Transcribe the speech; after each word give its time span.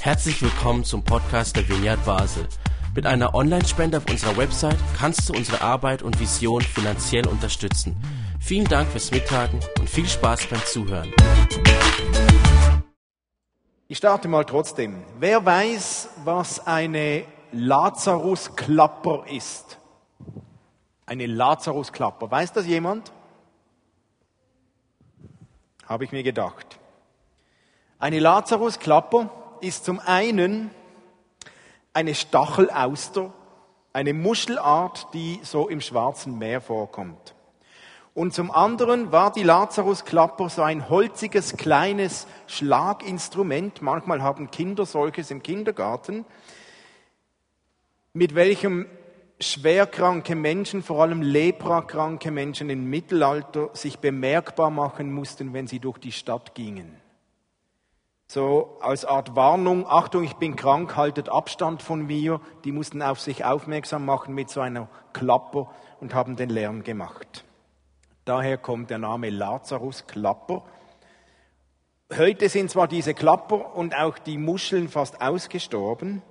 Herzlich 0.00 0.40
willkommen 0.40 0.84
zum 0.84 1.02
Podcast 1.02 1.56
der 1.56 1.68
Vineyard 1.68 2.04
Basel. 2.04 2.46
Mit 2.94 3.06
einer 3.06 3.34
Online-Spende 3.34 3.98
auf 3.98 4.08
unserer 4.08 4.36
Website 4.36 4.78
kannst 4.96 5.28
du 5.28 5.32
unsere 5.34 5.60
Arbeit 5.60 6.02
und 6.02 6.18
Vision 6.20 6.62
finanziell 6.62 7.26
unterstützen. 7.26 7.96
Vielen 8.40 8.66
Dank 8.66 8.88
fürs 8.88 9.10
Mittagen 9.10 9.60
und 9.78 9.90
viel 9.90 10.06
Spaß 10.06 10.46
beim 10.46 10.64
Zuhören. 10.64 11.12
Ich 13.88 13.98
starte 13.98 14.28
mal 14.28 14.44
trotzdem. 14.44 15.02
Wer 15.18 15.44
weiß, 15.44 16.08
was 16.24 16.66
eine 16.66 17.24
Lazarus-Klapper 17.52 19.24
ist? 19.28 19.78
Eine 21.04 21.26
Lazarus-Klapper. 21.26 22.30
Weiß 22.30 22.52
das 22.52 22.66
jemand? 22.66 23.12
Habe 25.86 26.04
ich 26.04 26.12
mir 26.12 26.22
gedacht. 26.22 26.78
Eine 27.98 28.18
Lazarus-Klapper 28.18 29.30
ist 29.62 29.86
zum 29.86 30.00
einen 30.00 30.70
eine 31.94 32.14
Stachelauster, 32.14 33.32
eine 33.94 34.12
Muschelart, 34.12 35.08
die 35.14 35.40
so 35.42 35.66
im 35.68 35.80
Schwarzen 35.80 36.36
Meer 36.36 36.60
vorkommt. 36.60 37.34
Und 38.12 38.34
zum 38.34 38.50
anderen 38.50 39.12
war 39.12 39.32
die 39.32 39.42
Lazarus-Klapper 39.42 40.50
so 40.50 40.60
ein 40.60 40.90
holziges, 40.90 41.56
kleines 41.56 42.26
Schlaginstrument. 42.46 43.80
Manchmal 43.80 44.22
haben 44.22 44.50
Kinder 44.50 44.84
solches 44.84 45.30
im 45.30 45.42
Kindergarten, 45.42 46.26
mit 48.12 48.34
welchem 48.34 48.86
schwerkranke 49.40 50.34
Menschen, 50.34 50.82
vor 50.82 51.00
allem 51.00 51.22
leprakranke 51.22 52.30
Menschen 52.30 52.68
im 52.68 52.90
Mittelalter, 52.90 53.70
sich 53.72 54.00
bemerkbar 54.00 54.68
machen 54.68 55.12
mussten, 55.12 55.54
wenn 55.54 55.66
sie 55.66 55.78
durch 55.78 55.96
die 55.96 56.12
Stadt 56.12 56.54
gingen. 56.54 57.05
So 58.28 58.76
als 58.80 59.04
Art 59.04 59.36
Warnung, 59.36 59.86
Achtung, 59.86 60.24
ich 60.24 60.34
bin 60.34 60.56
krank, 60.56 60.96
haltet 60.96 61.28
Abstand 61.28 61.80
von 61.80 62.06
mir. 62.06 62.40
Die 62.64 62.72
mussten 62.72 63.00
auf 63.00 63.20
sich 63.20 63.44
aufmerksam 63.44 64.04
machen 64.04 64.34
mit 64.34 64.50
so 64.50 64.60
einer 64.60 64.88
Klapper 65.12 65.70
und 66.00 66.12
haben 66.12 66.34
den 66.34 66.50
Lärm 66.50 66.82
gemacht. 66.82 67.44
Daher 68.24 68.58
kommt 68.58 68.90
der 68.90 68.98
Name 68.98 69.30
Lazarus 69.30 70.08
Klapper. 70.08 70.64
Heute 72.16 72.48
sind 72.48 72.70
zwar 72.70 72.88
diese 72.88 73.14
Klapper 73.14 73.76
und 73.76 73.96
auch 73.96 74.18
die 74.18 74.38
Muscheln 74.38 74.88
fast 74.88 75.20
ausgestorben, 75.20 76.22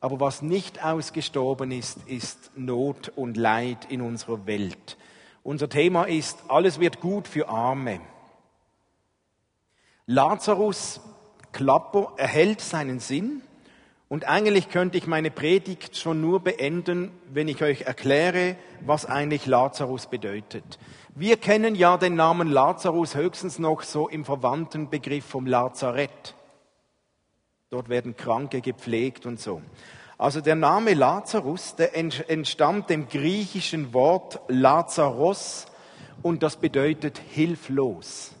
aber 0.00 0.20
was 0.20 0.40
nicht 0.40 0.82
ausgestorben 0.82 1.70
ist, 1.70 1.98
ist 2.06 2.52
Not 2.56 3.12
und 3.16 3.36
Leid 3.36 3.90
in 3.90 4.00
unserer 4.00 4.46
Welt. 4.46 4.96
Unser 5.42 5.68
Thema 5.68 6.04
ist, 6.04 6.38
alles 6.48 6.80
wird 6.80 7.00
gut 7.00 7.28
für 7.28 7.48
Arme. 7.48 8.00
Lazarus 10.06 11.00
Klapper 11.54 12.12
erhält 12.16 12.60
seinen 12.60 13.00
Sinn. 13.00 13.40
Und 14.08 14.28
eigentlich 14.28 14.68
könnte 14.68 14.98
ich 14.98 15.06
meine 15.06 15.30
Predigt 15.30 15.96
schon 15.96 16.20
nur 16.20 16.40
beenden, 16.40 17.10
wenn 17.32 17.48
ich 17.48 17.62
euch 17.62 17.82
erkläre, 17.82 18.56
was 18.80 19.06
eigentlich 19.06 19.46
Lazarus 19.46 20.06
bedeutet. 20.08 20.78
Wir 21.14 21.36
kennen 21.38 21.74
ja 21.74 21.96
den 21.96 22.16
Namen 22.16 22.48
Lazarus 22.48 23.14
höchstens 23.14 23.58
noch 23.58 23.82
so 23.82 24.08
im 24.08 24.24
verwandten 24.24 24.90
Begriff 24.90 25.24
vom 25.24 25.46
Lazarett. 25.46 26.34
Dort 27.70 27.88
werden 27.88 28.16
Kranke 28.16 28.60
gepflegt 28.60 29.24
und 29.24 29.40
so. 29.40 29.62
Also 30.18 30.40
der 30.40 30.56
Name 30.56 30.94
Lazarus, 30.94 31.76
der 31.76 31.96
entstammt 31.96 32.90
dem 32.90 33.08
griechischen 33.08 33.94
Wort 33.94 34.40
Lazaros 34.48 35.66
und 36.22 36.42
das 36.42 36.56
bedeutet 36.56 37.18
hilflos. 37.30 38.33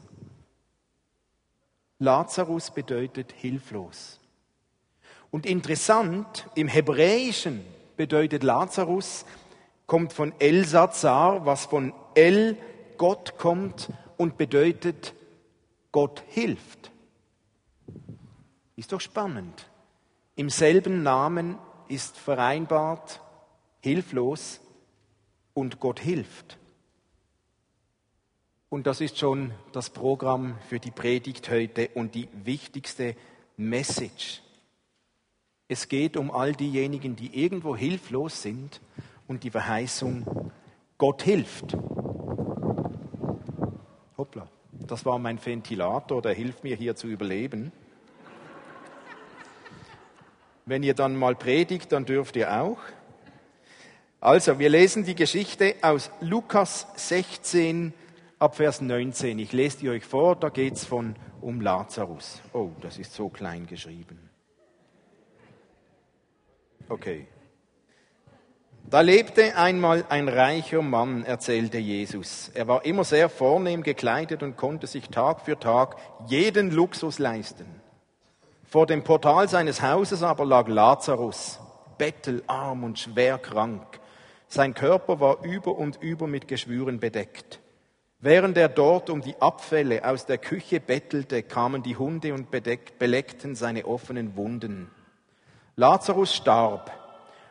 Lazarus 2.04 2.70
bedeutet 2.70 3.32
hilflos. 3.32 4.20
Und 5.30 5.46
interessant, 5.46 6.46
im 6.54 6.68
Hebräischen 6.68 7.64
bedeutet 7.96 8.42
Lazarus, 8.42 9.24
kommt 9.86 10.12
von 10.12 10.32
El 10.38 10.64
Sazar, 10.64 11.44
was 11.44 11.66
von 11.66 11.92
El, 12.14 12.56
Gott 12.96 13.36
kommt 13.38 13.90
und 14.16 14.36
bedeutet, 14.36 15.14
Gott 15.90 16.22
hilft. 16.28 16.92
Ist 18.76 18.92
doch 18.92 19.00
spannend. 19.00 19.68
Im 20.36 20.50
selben 20.50 21.02
Namen 21.02 21.58
ist 21.88 22.16
vereinbart 22.16 23.20
hilflos 23.80 24.60
und 25.52 25.80
Gott 25.80 26.00
hilft. 26.00 26.58
Und 28.74 28.88
das 28.88 29.00
ist 29.00 29.18
schon 29.18 29.52
das 29.70 29.88
Programm 29.88 30.58
für 30.68 30.80
die 30.80 30.90
Predigt 30.90 31.48
heute 31.48 31.90
und 31.94 32.16
die 32.16 32.26
wichtigste 32.42 33.14
Message. 33.56 34.42
Es 35.68 35.88
geht 35.88 36.16
um 36.16 36.32
all 36.32 36.54
diejenigen, 36.54 37.14
die 37.14 37.40
irgendwo 37.40 37.76
hilflos 37.76 38.42
sind 38.42 38.80
und 39.28 39.44
die 39.44 39.52
Verheißung, 39.52 40.50
Gott 40.98 41.22
hilft. 41.22 41.76
Hoppla, 44.18 44.48
das 44.72 45.06
war 45.06 45.20
mein 45.20 45.38
Ventilator, 45.46 46.20
der 46.20 46.34
hilft 46.34 46.64
mir 46.64 46.74
hier 46.74 46.96
zu 46.96 47.06
überleben. 47.06 47.70
Wenn 50.66 50.82
ihr 50.82 50.94
dann 50.94 51.14
mal 51.14 51.36
predigt, 51.36 51.92
dann 51.92 52.06
dürft 52.06 52.34
ihr 52.34 52.52
auch. 52.60 52.78
Also, 54.20 54.58
wir 54.58 54.68
lesen 54.68 55.04
die 55.04 55.14
Geschichte 55.14 55.76
aus 55.80 56.10
Lukas 56.20 56.88
16, 56.96 57.94
ab 58.44 58.56
Vers 58.56 58.82
19. 58.82 59.38
Ich 59.38 59.52
lese 59.52 59.78
die 59.78 59.88
euch 59.88 60.04
vor, 60.04 60.36
da 60.36 60.50
geht 60.50 60.74
es 60.74 60.84
von 60.84 61.16
um 61.40 61.62
Lazarus. 61.62 62.42
Oh, 62.52 62.68
das 62.82 62.98
ist 62.98 63.14
so 63.14 63.30
klein 63.30 63.66
geschrieben. 63.66 64.28
Okay. 66.90 67.26
Da 68.90 69.00
lebte 69.00 69.56
einmal 69.56 70.04
ein 70.10 70.28
reicher 70.28 70.82
Mann, 70.82 71.24
erzählte 71.24 71.78
Jesus. 71.78 72.50
Er 72.52 72.68
war 72.68 72.84
immer 72.84 73.04
sehr 73.04 73.30
vornehm 73.30 73.82
gekleidet 73.82 74.42
und 74.42 74.58
konnte 74.58 74.86
sich 74.86 75.08
Tag 75.08 75.40
für 75.40 75.58
Tag 75.58 75.96
jeden 76.26 76.70
Luxus 76.70 77.18
leisten. 77.18 77.64
Vor 78.64 78.84
dem 78.84 79.04
Portal 79.04 79.48
seines 79.48 79.80
Hauses 79.80 80.22
aber 80.22 80.44
lag 80.44 80.68
Lazarus, 80.68 81.60
bettelarm 81.96 82.84
und 82.84 82.98
schwer 82.98 83.38
krank. 83.38 84.00
Sein 84.48 84.74
Körper 84.74 85.18
war 85.18 85.42
über 85.42 85.78
und 85.78 85.96
über 86.02 86.26
mit 86.26 86.46
Geschwüren 86.46 87.00
bedeckt. 87.00 87.63
Während 88.24 88.56
er 88.56 88.70
dort 88.70 89.10
um 89.10 89.20
die 89.20 89.38
Abfälle 89.38 90.02
aus 90.02 90.24
der 90.24 90.38
Küche 90.38 90.80
bettelte, 90.80 91.42
kamen 91.42 91.82
die 91.82 91.98
Hunde 91.98 92.32
und 92.32 92.50
beleckten 92.50 93.54
seine 93.54 93.84
offenen 93.84 94.34
Wunden. 94.34 94.90
Lazarus 95.76 96.34
starb, 96.34 96.90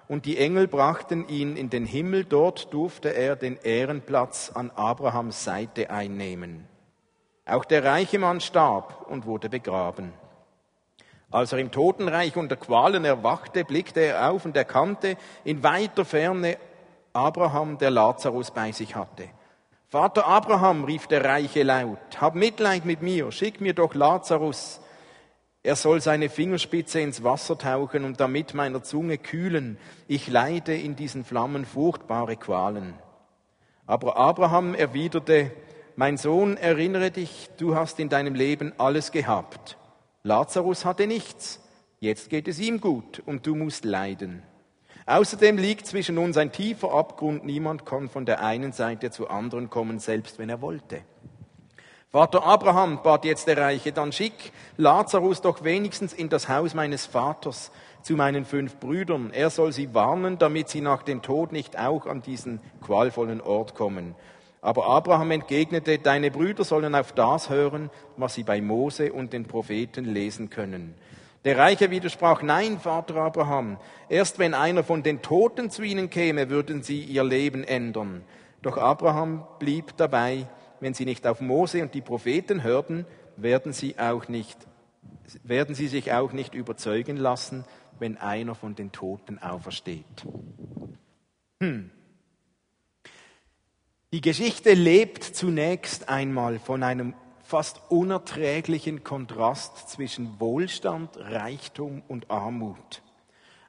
und 0.07 0.25
die 0.25 0.39
Engel 0.39 0.67
brachten 0.67 1.27
ihn 1.27 1.57
in 1.57 1.69
den 1.69 1.85
Himmel, 1.85 2.25
dort 2.25 2.73
durfte 2.73 3.09
er 3.09 3.35
den 3.35 3.57
Ehrenplatz 3.57 4.51
an 4.51 4.71
Abrahams 4.71 5.43
Seite 5.43 5.91
einnehmen. 5.91 6.67
Auch 7.45 7.65
der 7.65 7.83
reiche 7.83 8.17
Mann 8.17 8.41
starb 8.41 9.05
und 9.07 9.27
wurde 9.27 9.49
begraben. 9.49 10.11
Als 11.29 11.51
er 11.51 11.59
im 11.59 11.69
Totenreich 11.69 12.35
unter 12.35 12.55
Qualen 12.55 13.05
erwachte, 13.05 13.63
blickte 13.63 13.99
er 13.99 14.31
auf 14.31 14.43
und 14.43 14.57
erkannte 14.57 15.17
in 15.43 15.61
weiter 15.61 16.03
Ferne 16.03 16.57
Abraham, 17.13 17.77
der 17.77 17.91
Lazarus 17.91 18.49
bei 18.49 18.71
sich 18.71 18.95
hatte. 18.95 19.29
Vater 19.93 20.25
Abraham, 20.25 20.85
rief 20.85 21.05
der 21.05 21.23
Reiche 21.23 21.61
laut, 21.61 21.99
hab 22.19 22.33
Mitleid 22.33 22.83
mit 22.83 23.03
mir, 23.03 23.31
schick 23.31 23.61
mir 23.61 23.75
doch 23.75 23.93
Lazarus. 23.93 24.81
Er 25.61 25.75
soll 25.75 26.01
seine 26.01 26.29
Fingerspitze 26.29 26.99
ins 26.99 27.23
Wasser 27.23 27.59
tauchen 27.59 28.03
und 28.03 28.19
damit 28.19 28.55
meiner 28.55 28.81
Zunge 28.81 29.19
kühlen. 29.19 29.77
Ich 30.07 30.27
leide 30.27 30.75
in 30.75 30.95
diesen 30.95 31.23
Flammen 31.23 31.63
furchtbare 31.63 32.37
Qualen. 32.37 32.95
Aber 33.85 34.17
Abraham 34.17 34.73
erwiderte, 34.73 35.51
mein 35.95 36.17
Sohn, 36.17 36.57
erinnere 36.57 37.11
dich, 37.11 37.51
du 37.57 37.75
hast 37.75 37.99
in 37.99 38.09
deinem 38.09 38.33
Leben 38.33 38.73
alles 38.79 39.11
gehabt. 39.11 39.77
Lazarus 40.23 40.85
hatte 40.85 41.05
nichts. 41.05 41.61
Jetzt 41.99 42.31
geht 42.31 42.47
es 42.47 42.57
ihm 42.57 42.81
gut 42.81 43.21
und 43.27 43.45
du 43.45 43.53
musst 43.53 43.85
leiden. 43.85 44.41
Außerdem 45.05 45.57
liegt 45.57 45.85
zwischen 45.85 46.17
uns 46.17 46.37
ein 46.37 46.51
tiefer 46.51 46.93
Abgrund. 46.93 47.43
Niemand 47.43 47.85
kann 47.85 48.09
von 48.09 48.25
der 48.25 48.43
einen 48.43 48.71
Seite 48.71 49.11
zur 49.11 49.31
anderen 49.31 49.69
kommen, 49.69 49.99
selbst 49.99 50.39
wenn 50.39 50.49
er 50.49 50.61
wollte. 50.61 51.01
Vater 52.09 52.43
Abraham, 52.45 53.01
bat 53.01 53.25
jetzt 53.25 53.47
der 53.47 53.57
Reiche, 53.57 53.91
dann 53.91 54.11
schick 54.11 54.51
Lazarus 54.77 55.41
doch 55.41 55.63
wenigstens 55.63 56.13
in 56.13 56.29
das 56.29 56.47
Haus 56.47 56.75
meines 56.75 57.07
Vaters 57.07 57.71
zu 58.03 58.13
meinen 58.13 58.45
fünf 58.45 58.75
Brüdern. 58.77 59.31
Er 59.33 59.49
soll 59.49 59.71
sie 59.71 59.95
warnen, 59.95 60.37
damit 60.37 60.69
sie 60.69 60.81
nach 60.81 61.01
dem 61.01 61.23
Tod 61.23 61.51
nicht 61.51 61.79
auch 61.79 62.05
an 62.05 62.21
diesen 62.21 62.59
qualvollen 62.81 63.41
Ort 63.41 63.73
kommen. 63.73 64.13
Aber 64.61 64.85
Abraham 64.85 65.31
entgegnete, 65.31 65.97
deine 65.97 66.29
Brüder 66.29 66.63
sollen 66.63 66.93
auf 66.93 67.13
das 67.13 67.49
hören, 67.49 67.89
was 68.15 68.35
sie 68.35 68.43
bei 68.43 68.61
Mose 68.61 69.11
und 69.11 69.33
den 69.33 69.45
Propheten 69.45 70.05
lesen 70.05 70.51
können. 70.51 70.93
Der 71.45 71.57
Reiche 71.57 71.91
widersprach, 71.91 72.41
nein, 72.41 72.79
Vater 72.79 73.15
Abraham, 73.17 73.77
erst 74.07 74.39
wenn 74.39 74.53
einer 74.53 74.83
von 74.83 75.03
den 75.03 75.21
Toten 75.21 75.69
zu 75.69 75.83
ihnen 75.83 76.09
käme, 76.09 76.49
würden 76.49 76.83
sie 76.83 77.01
ihr 77.01 77.23
Leben 77.23 77.63
ändern. 77.63 78.23
Doch 78.61 78.77
Abraham 78.77 79.45
blieb 79.59 79.97
dabei, 79.97 80.47
wenn 80.79 80.93
sie 80.93 81.05
nicht 81.05 81.27
auf 81.27 81.41
Mose 81.41 81.81
und 81.81 81.93
die 81.93 82.01
Propheten 82.01 82.63
hörten, 82.63 83.05
werden 83.35 83.73
sie 83.73 83.99
auch 83.99 84.27
nicht 84.27 84.57
werden 85.43 85.75
sie 85.75 85.87
sich 85.87 86.11
auch 86.13 86.33
nicht 86.33 86.53
überzeugen 86.53 87.17
lassen, 87.17 87.65
wenn 87.99 88.17
einer 88.17 88.55
von 88.55 88.75
den 88.75 88.91
Toten 88.91 89.39
aufersteht. 89.39 90.25
Hm. 91.61 91.91
Die 94.11 94.21
Geschichte 94.21 94.73
lebt 94.73 95.23
zunächst 95.23 96.09
einmal 96.09 96.59
von 96.59 96.83
einem 96.83 97.15
fast 97.43 97.81
unerträglichen 97.89 99.03
Kontrast 99.03 99.89
zwischen 99.89 100.39
Wohlstand, 100.39 101.17
Reichtum 101.17 102.01
und 102.07 102.31
Armut. 102.31 103.01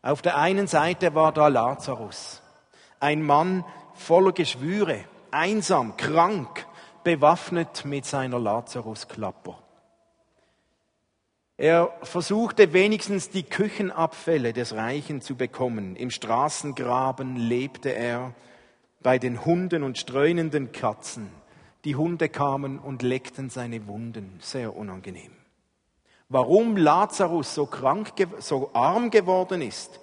Auf 0.00 0.22
der 0.22 0.38
einen 0.38 0.66
Seite 0.66 1.14
war 1.14 1.32
da 1.32 1.48
Lazarus, 1.48 2.42
ein 3.00 3.22
Mann 3.22 3.64
voller 3.94 4.32
Geschwüre, 4.32 5.04
einsam, 5.30 5.96
krank, 5.96 6.66
bewaffnet 7.02 7.84
mit 7.84 8.06
seiner 8.06 8.38
Lazarusklapper. 8.38 9.58
Er 11.56 11.92
versuchte 12.02 12.72
wenigstens 12.72 13.30
die 13.30 13.44
Küchenabfälle 13.44 14.52
des 14.52 14.74
Reichen 14.74 15.20
zu 15.20 15.36
bekommen. 15.36 15.94
Im 15.94 16.10
Straßengraben 16.10 17.36
lebte 17.36 17.90
er 17.90 18.34
bei 19.02 19.18
den 19.18 19.44
Hunden 19.44 19.84
und 19.84 19.98
streunenden 19.98 20.72
Katzen. 20.72 21.30
Die 21.84 21.96
Hunde 21.96 22.28
kamen 22.28 22.78
und 22.78 23.02
leckten 23.02 23.50
seine 23.50 23.86
Wunden. 23.86 24.38
Sehr 24.40 24.74
unangenehm. 24.74 25.32
Warum 26.28 26.76
Lazarus 26.76 27.54
so 27.54 27.66
krank, 27.66 28.12
so 28.38 28.70
arm 28.72 29.10
geworden 29.10 29.60
ist, 29.60 30.00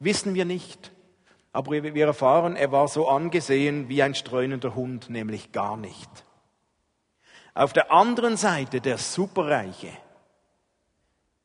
wissen 0.00 0.34
wir 0.34 0.44
nicht. 0.44 0.90
Aber 1.52 1.70
wir 1.70 2.06
erfahren, 2.06 2.56
er 2.56 2.72
war 2.72 2.88
so 2.88 3.08
angesehen 3.08 3.88
wie 3.88 4.02
ein 4.02 4.14
streunender 4.14 4.74
Hund, 4.74 5.10
nämlich 5.10 5.52
gar 5.52 5.76
nicht. 5.76 6.08
Auf 7.54 7.72
der 7.72 7.92
anderen 7.92 8.36
Seite 8.36 8.80
der 8.80 8.98
Superreiche. 8.98 9.90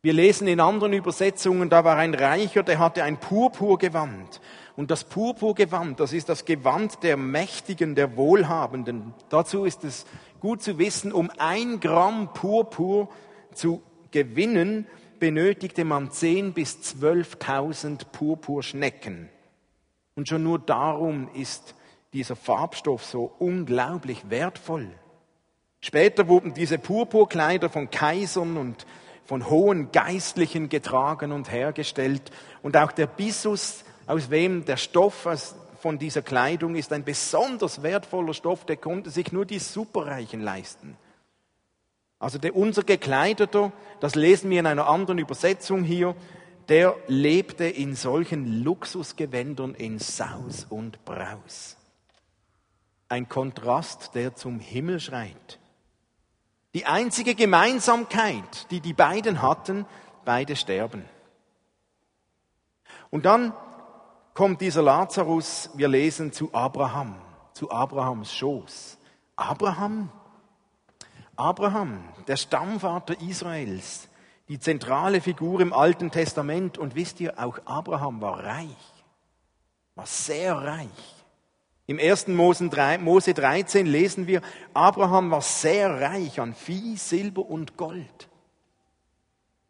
Wir 0.01 0.13
lesen 0.13 0.47
in 0.47 0.59
anderen 0.59 0.93
Übersetzungen, 0.93 1.69
da 1.69 1.83
war 1.83 1.97
ein 1.97 2.13
Reicher, 2.13 2.61
der 2.61 2.77
hatte 2.77 3.03
ein 3.03 3.19
Purpurgewand 3.19 4.39
und 4.75 4.91
das 4.91 5.05
Purpurgewand, 5.05 5.99
das 5.99 6.11
ist 6.11 6.27
das 6.27 6.45
Gewand 6.45 7.01
der 7.03 7.17
Mächtigen, 7.17 7.95
der 7.95 8.17
Wohlhabenden. 8.17 9.13
Dazu 9.29 9.65
ist 9.65 9.83
es 9.83 10.05
gut 10.39 10.61
zu 10.61 10.77
wissen, 10.77 11.13
um 11.13 11.31
ein 11.37 11.79
Gramm 11.79 12.33
Purpur 12.33 13.09
zu 13.53 13.81
gewinnen, 14.11 14.85
benötigte 15.19 15.85
man 15.85 16.09
10.000 16.09 16.53
bis 16.53 16.77
12.000 17.01 18.05
Purpurschnecken. 18.11 19.29
Und 20.15 20.27
schon 20.27 20.43
nur 20.43 20.59
darum 20.59 21.29
ist 21.33 21.75
dieser 22.13 22.35
Farbstoff 22.35 23.03
so 23.03 23.33
unglaublich 23.39 24.29
wertvoll. 24.29 24.87
Später 25.81 26.27
wurden 26.27 26.53
diese 26.53 26.79
Purpurkleider 26.79 27.69
von 27.69 27.89
Kaisern 27.91 28.57
und 28.57 28.85
von 29.25 29.49
hohen 29.49 29.91
Geistlichen 29.91 30.69
getragen 30.69 31.31
und 31.31 31.51
hergestellt. 31.51 32.31
Und 32.61 32.77
auch 32.77 32.91
der 32.91 33.07
Bissus 33.07 33.83
aus 34.07 34.29
wem 34.29 34.65
der 34.65 34.77
Stoff 34.77 35.27
von 35.79 35.99
dieser 35.99 36.21
Kleidung 36.21 36.75
ist 36.75 36.93
ein 36.93 37.03
besonders 37.03 37.83
wertvoller 37.83 38.33
Stoff, 38.33 38.65
der 38.65 38.77
konnte 38.77 39.09
sich 39.09 39.31
nur 39.31 39.45
die 39.45 39.59
Superreichen 39.59 40.41
leisten. 40.41 40.97
Also 42.19 42.37
der, 42.37 42.55
unser 42.55 42.83
Gekleideter, 42.83 43.71
das 43.99 44.15
lesen 44.15 44.49
wir 44.49 44.59
in 44.59 44.67
einer 44.67 44.87
anderen 44.87 45.19
Übersetzung 45.19 45.83
hier, 45.83 46.15
der 46.69 46.95
lebte 47.07 47.65
in 47.65 47.95
solchen 47.95 48.63
Luxusgewändern 48.63 49.75
in 49.75 49.99
Saus 49.99 50.65
und 50.69 51.03
Braus. 51.05 51.77
Ein 53.09 53.29
Kontrast, 53.29 54.15
der 54.15 54.35
zum 54.35 54.59
Himmel 54.59 54.99
schreit. 54.99 55.59
Die 56.73 56.85
einzige 56.85 57.35
Gemeinsamkeit, 57.35 58.71
die 58.71 58.81
die 58.81 58.93
beiden 58.93 59.41
hatten, 59.41 59.85
beide 60.25 60.55
sterben. 60.55 61.05
Und 63.11 63.25
dann 63.25 63.53
kommt 64.35 64.61
dieser 64.61 64.83
Lazarus, 64.83 65.71
wir 65.73 65.87
lesen, 65.87 66.31
zu 66.31 66.53
Abraham, 66.53 67.15
zu 67.53 67.71
Abrahams 67.71 68.31
Schoß. 68.31 68.99
Abraham, 69.37 70.11
Abraham, 71.35 72.03
der 72.27 72.35
Stammvater 72.35 73.19
Israels, 73.21 74.09
die 74.47 74.59
zentrale 74.59 75.21
Figur 75.21 75.61
im 75.61 75.73
Alten 75.73 76.11
Testament. 76.11 76.77
Und 76.77 76.95
wisst 76.95 77.19
ihr, 77.21 77.39
auch 77.39 77.59
Abraham 77.65 78.21
war 78.21 78.43
reich, 78.43 78.93
war 79.95 80.05
sehr 80.05 80.53
reich. 80.55 81.25
Im 81.87 81.97
1. 81.97 82.27
Mose 82.27 83.33
13 83.33 83.85
lesen 83.85 84.27
wir, 84.27 84.41
Abraham 84.73 85.31
war 85.31 85.41
sehr 85.41 86.01
reich 86.01 86.41
an 86.41 86.53
Vieh, 86.53 86.97
Silber 86.97 87.45
und 87.45 87.77
Gold. 87.77 88.27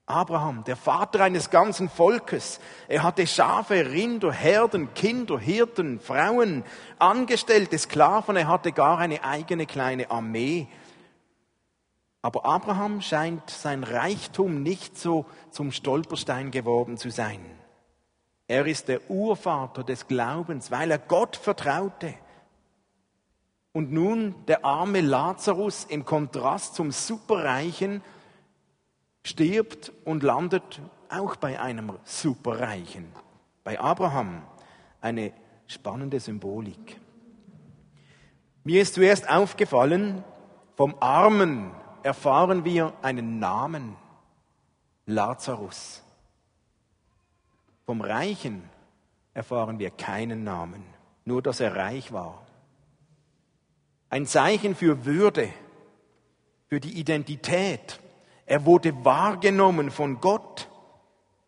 Abraham, 0.08 0.64
der 0.66 0.76
Vater 0.76 1.24
eines 1.24 1.50
ganzen 1.50 1.90
Volkes. 1.90 2.60
Er 2.88 3.02
hatte 3.02 3.26
Schafe, 3.26 3.92
Rinder, 3.92 4.32
Herden, 4.32 4.94
Kinder, 4.94 5.40
Hirten, 5.40 6.00
Frauen, 6.00 6.64
Angestellte, 7.00 7.78
Sklaven. 7.80 8.36
Er 8.36 8.48
hatte 8.48 8.72
gar 8.72 9.00
eine 9.00 9.24
eigene 9.24 9.66
kleine 9.66 10.12
Armee. 10.12 10.68
Aber 12.22 12.46
Abraham 12.46 13.02
scheint 13.02 13.50
sein 13.50 13.84
Reichtum 13.84 14.62
nicht 14.62 14.98
so 14.98 15.26
zum 15.50 15.72
Stolperstein 15.72 16.52
geworden 16.52 16.98
zu 16.98 17.10
sein. 17.10 17.40
Er 18.48 18.68
ist 18.68 18.88
der 18.90 19.10
Urvater 19.10 19.84
des 19.84 20.08
Glaubens, 20.08 20.70
weil 20.70 20.92
er 20.92 21.00
Gott 21.00 21.36
vertraute. 21.36 22.14
Und 23.74 23.92
nun 23.92 24.36
der 24.48 24.64
arme 24.64 25.02
Lazarus 25.02 25.86
im 25.86 26.06
Kontrast 26.06 26.76
zum 26.76 26.92
Superreichen 26.92 28.04
stirbt 29.26 29.92
und 30.06 30.22
landet 30.22 30.82
auch 31.10 31.36
bei 31.36 31.60
einem 31.60 31.94
Superreichen, 32.04 33.08
bei 33.64 33.80
Abraham. 33.80 34.44
Eine 35.02 35.34
spannende 35.68 36.20
Symbolik. 36.20 37.00
Mir 38.64 38.82
ist 38.82 38.94
zuerst 38.94 39.28
aufgefallen, 39.28 40.24
vom 40.76 40.96
Armen 41.00 41.72
erfahren 42.04 42.66
wir 42.66 42.94
einen 43.02 43.40
Namen, 43.40 43.96
Lazarus. 45.08 46.04
Vom 47.86 48.02
Reichen 48.02 48.70
erfahren 49.34 49.80
wir 49.80 49.90
keinen 49.90 50.44
Namen, 50.44 50.84
nur 51.24 51.42
dass 51.42 51.60
er 51.60 51.76
reich 51.76 52.12
war. 52.12 52.46
Ein 54.10 54.28
Zeichen 54.28 54.76
für 54.76 55.06
Würde, 55.06 55.50
für 56.68 56.80
die 56.80 57.00
Identität, 57.00 58.00
er 58.46 58.66
wurde 58.66 59.04
wahrgenommen 59.04 59.92
von 59.92 60.22
Gott. 60.22 60.70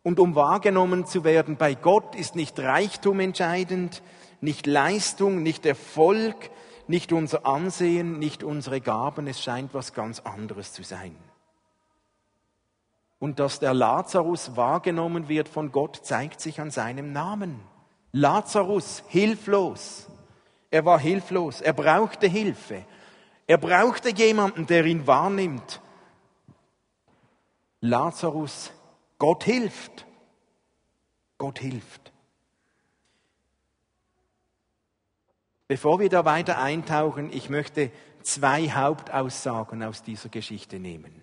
Und 0.04 0.20
um 0.20 0.36
wahrgenommen 0.36 1.06
zu 1.06 1.24
werden 1.24 1.58
bei 1.58 1.76
Gott 1.76 2.16
ist 2.16 2.36
nicht 2.36 2.60
Reichtum 2.60 3.20
entscheidend, 3.20 4.02
nicht 4.42 4.66
Leistung, 4.66 5.44
nicht 5.44 5.66
Erfolg, 5.66 6.36
nicht 6.88 7.12
unser 7.12 7.46
Ansehen, 7.46 8.18
nicht 8.18 8.44
unsere 8.44 8.80
Gaben. 8.80 9.28
Es 9.28 9.42
scheint 9.42 9.74
was 9.74 9.94
ganz 9.94 10.22
anderes 10.22 10.72
zu 10.74 10.84
sein. 10.84 11.16
Und 13.20 13.40
dass 13.40 13.60
der 13.60 13.74
Lazarus 13.74 14.56
wahrgenommen 14.56 15.28
wird 15.28 15.50
von 15.50 15.72
Gott, 15.72 16.00
zeigt 16.04 16.40
sich 16.40 16.62
an 16.62 16.72
seinem 16.72 17.12
Namen. 17.12 17.60
Lazarus, 18.12 19.04
hilflos. 19.08 20.08
Er 20.70 20.86
war 20.86 21.00
hilflos, 21.00 21.62
er 21.62 21.74
brauchte 21.74 22.28
Hilfe. 22.28 22.86
Er 23.48 23.58
brauchte 23.58 24.10
jemanden, 24.10 24.68
der 24.68 24.86
ihn 24.86 25.08
wahrnimmt. 25.08 25.82
Lazarus, 27.82 28.72
Gott 29.18 29.44
hilft. 29.44 30.06
Gott 31.38 31.60
hilft. 31.60 32.12
Bevor 35.68 36.00
wir 36.00 36.10
da 36.10 36.26
weiter 36.26 36.60
eintauchen, 36.60 37.32
ich 37.32 37.50
möchte 37.50 37.92
zwei 38.22 38.70
Hauptaussagen 38.70 39.84
aus 39.84 40.02
dieser 40.02 40.30
Geschichte 40.30 40.80
nehmen. 40.80 41.22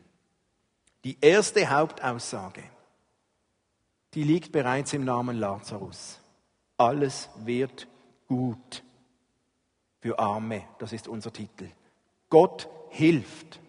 Die 1.05 1.19
erste 1.21 1.71
Hauptaussage, 1.71 2.63
die 4.15 4.23
liegt 4.23 4.53
bereits 4.53 4.93
im 4.93 5.05
Namen 5.05 5.37
Lazarus. 5.37 6.21
Alles 6.77 7.31
wird 7.37 7.89
gut 8.27 8.85
für 10.01 10.19
Arme, 10.19 10.65
das 10.79 10.93
ist 10.93 11.09
unser 11.09 11.33
Titel. 11.33 11.69
Gott 12.29 12.69
hilft. 12.91 13.61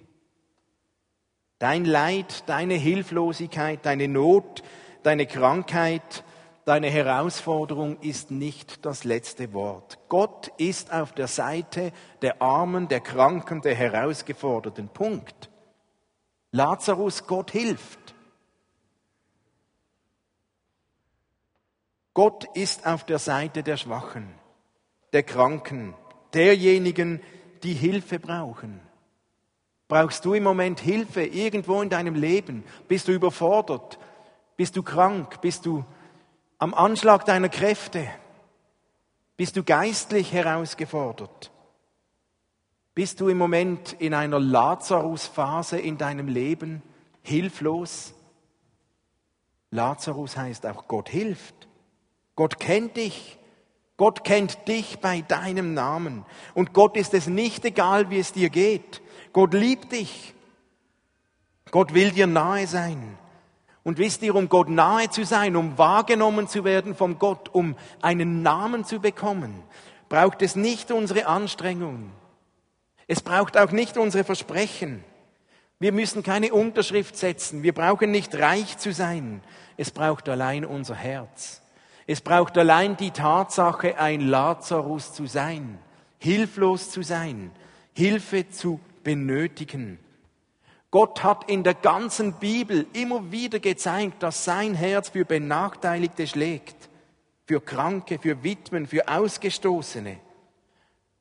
Dein 1.60 1.86
Leid, 1.86 2.44
deine 2.48 2.74
Hilflosigkeit, 2.74 3.86
deine 3.86 4.08
Not, 4.08 4.64
deine 5.04 5.26
Krankheit, 5.26 6.24
deine 6.66 6.90
Herausforderung 6.90 8.00
ist 8.02 8.30
nicht 8.30 8.86
das 8.86 9.04
letzte 9.04 9.54
Wort. 9.54 10.00
Gott 10.10 10.52
ist 10.58 10.92
auf 10.92 11.14
der 11.14 11.28
Seite 11.28 11.94
der 12.22 12.42
Armen, 12.42 12.88
der 12.88 13.00
Kranken, 13.00 13.62
der 13.62 13.76
Herausgeforderten. 13.76 14.90
Punkt. 14.90 15.50
Lazarus, 16.52 17.26
Gott 17.28 17.52
hilft. 17.52 18.16
Gott 22.14 22.46
ist 22.54 22.88
auf 22.88 23.04
der 23.04 23.20
Seite 23.20 23.62
der 23.62 23.76
Schwachen, 23.76 24.34
der 25.12 25.24
Kranken, 25.24 25.94
derjenigen, 26.34 27.22
die 27.64 27.74
Hilfe 27.74 28.20
brauchen. 28.20 28.80
Brauchst 29.88 30.26
du 30.26 30.34
im 30.34 30.44
Moment 30.44 30.80
Hilfe 30.80 31.24
irgendwo 31.24 31.82
in 31.82 31.90
deinem 31.90 32.16
Leben? 32.16 32.64
Bist 32.88 33.08
du 33.08 33.12
überfordert? 33.12 34.00
Bist 34.58 34.76
du 34.76 34.84
krank? 34.84 35.42
Bist 35.42 35.66
du 35.66 35.86
am 36.58 36.74
Anschlag 36.74 37.26
deiner 37.26 37.50
Kräfte? 37.50 38.08
Bist 39.38 39.58
du 39.58 39.64
geistlich 39.64 40.32
herausgefordert? 40.32 41.52
Bist 42.96 43.20
du 43.20 43.28
im 43.28 43.38
Moment 43.38 43.94
in 43.94 44.14
einer 44.14 44.40
Lazarus-Phase 44.40 45.78
in 45.78 45.98
deinem 45.98 46.30
Leben 46.30 46.82
hilflos? 47.22 48.14
Lazarus 49.70 50.38
heißt 50.38 50.66
auch 50.66 50.88
Gott 50.88 51.10
hilft. 51.10 51.68
Gott 52.36 52.60
kennt 52.60 52.96
dich. 52.96 53.38
Gott 53.98 54.24
kennt 54.24 54.68
dich 54.68 55.00
bei 55.00 55.22
deinem 55.22 55.74
Namen. 55.74 56.26
Und 56.54 56.74
Gott 56.74 56.98
ist 56.98 57.14
es 57.14 57.28
nicht 57.28 57.66
egal, 57.66 58.10
wie 58.10 58.20
es 58.20 58.32
dir 58.32 58.50
geht. 58.50 59.02
Gott 59.36 59.54
liebt 59.54 59.92
dich. 59.92 60.34
Gott 61.70 61.94
will 61.94 62.12
dir 62.12 62.26
nahe 62.26 62.68
sein. 62.68 63.18
Und 63.84 63.98
wisst 63.98 64.24
ihr, 64.24 64.34
um 64.34 64.48
Gott 64.48 64.70
nahe 64.70 65.10
zu 65.10 65.26
sein, 65.26 65.58
um 65.58 65.78
wahrgenommen 65.78 66.48
zu 66.48 66.64
werden 66.64 66.96
vom 66.96 67.20
Gott, 67.20 67.50
um 67.54 67.76
einen 68.02 68.44
Namen 68.44 68.86
zu 68.86 69.02
bekommen, 69.02 69.62
braucht 70.08 70.42
es 70.42 70.56
nicht 70.56 70.90
unsere 70.90 71.26
Anstrengungen. 71.26 72.12
Es 73.08 73.22
braucht 73.22 73.58
auch 73.58 73.72
nicht 73.72 73.98
unsere 73.98 74.24
Versprechen. 74.24 75.04
Wir 75.80 75.92
müssen 75.92 76.24
keine 76.24 76.54
Unterschrift 76.54 77.18
setzen. 77.18 77.62
Wir 77.62 77.74
brauchen 77.74 78.12
nicht 78.12 78.34
reich 78.36 78.78
zu 78.78 78.94
sein. 78.94 79.42
Es 79.76 79.92
braucht 79.92 80.30
allein 80.30 80.64
unser 80.64 80.96
Herz. 80.96 81.62
Es 82.08 82.22
braucht 82.22 82.58
allein 82.58 82.96
die 82.96 83.12
Tatsache, 83.12 84.00
ein 84.00 84.22
Lazarus 84.22 85.12
zu 85.12 85.26
sein, 85.26 85.78
hilflos 86.20 86.90
zu 86.90 87.04
sein, 87.04 87.52
Hilfe 87.94 88.50
zu 88.50 88.80
benötigen. 89.06 90.00
Gott 90.92 91.24
hat 91.24 91.50
in 91.50 91.64
der 91.64 91.76
ganzen 91.76 92.34
Bibel 92.34 92.86
immer 92.92 93.32
wieder 93.32 93.60
gezeigt, 93.60 94.22
dass 94.24 94.44
sein 94.44 94.74
Herz 94.74 95.10
für 95.10 95.24
Benachteiligte 95.24 96.28
schlägt, 96.28 96.90
für 97.46 97.62
Kranke, 97.62 98.20
für 98.20 98.44
Witwen, 98.44 98.88
für 98.88 99.08
Ausgestoßene. 99.08 100.18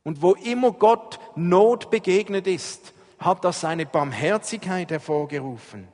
Und 0.03 0.23
wo 0.23 0.33
immer 0.35 0.73
Gott 0.73 1.19
Not 1.37 1.91
begegnet 1.91 2.47
ist, 2.47 2.93
hat 3.19 3.45
das 3.45 3.61
seine 3.61 3.87
Barmherzigkeit 3.87 4.91
hervorgerufen. 4.91 5.89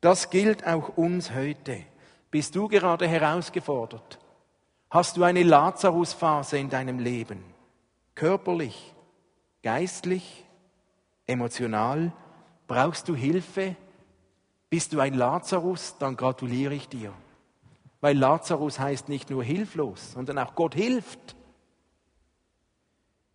Das 0.00 0.30
gilt 0.30 0.66
auch 0.66 0.96
uns 0.96 1.34
heute. 1.34 1.82
Bist 2.30 2.54
du 2.54 2.68
gerade 2.68 3.06
herausgefordert? 3.06 4.18
Hast 4.90 5.16
du 5.16 5.24
eine 5.24 5.42
Lazarus-Phase 5.42 6.58
in 6.58 6.70
deinem 6.70 6.98
Leben? 6.98 7.44
Körperlich, 8.14 8.94
geistlich, 9.62 10.44
emotional? 11.28 12.12
Brauchst 12.66 13.08
du 13.08 13.14
Hilfe? 13.14 13.76
Bist 14.68 14.92
du 14.92 15.00
ein 15.00 15.14
Lazarus? 15.14 15.96
Dann 15.98 16.16
gratuliere 16.16 16.74
ich 16.74 16.88
dir. 16.88 17.12
Weil 18.00 18.16
Lazarus 18.16 18.78
heißt 18.78 19.08
nicht 19.08 19.30
nur 19.30 19.44
hilflos, 19.44 20.12
sondern 20.12 20.38
auch 20.38 20.54
Gott 20.54 20.74
hilft. 20.74 21.36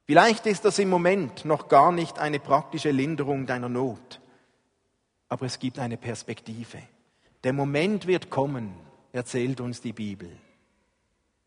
Vielleicht 0.05 0.45
ist 0.47 0.65
das 0.65 0.79
im 0.79 0.89
Moment 0.89 1.45
noch 1.45 1.69
gar 1.69 1.91
nicht 1.91 2.19
eine 2.19 2.39
praktische 2.39 2.91
Linderung 2.91 3.45
deiner 3.45 3.69
Not, 3.69 4.19
aber 5.29 5.45
es 5.45 5.59
gibt 5.59 5.79
eine 5.79 5.95
Perspektive. 5.95 6.79
Der 7.43 7.53
Moment 7.53 8.05
wird 8.05 8.29
kommen, 8.29 8.73
erzählt 9.13 9.61
uns 9.61 9.79
die 9.79 9.93
Bibel. 9.93 10.29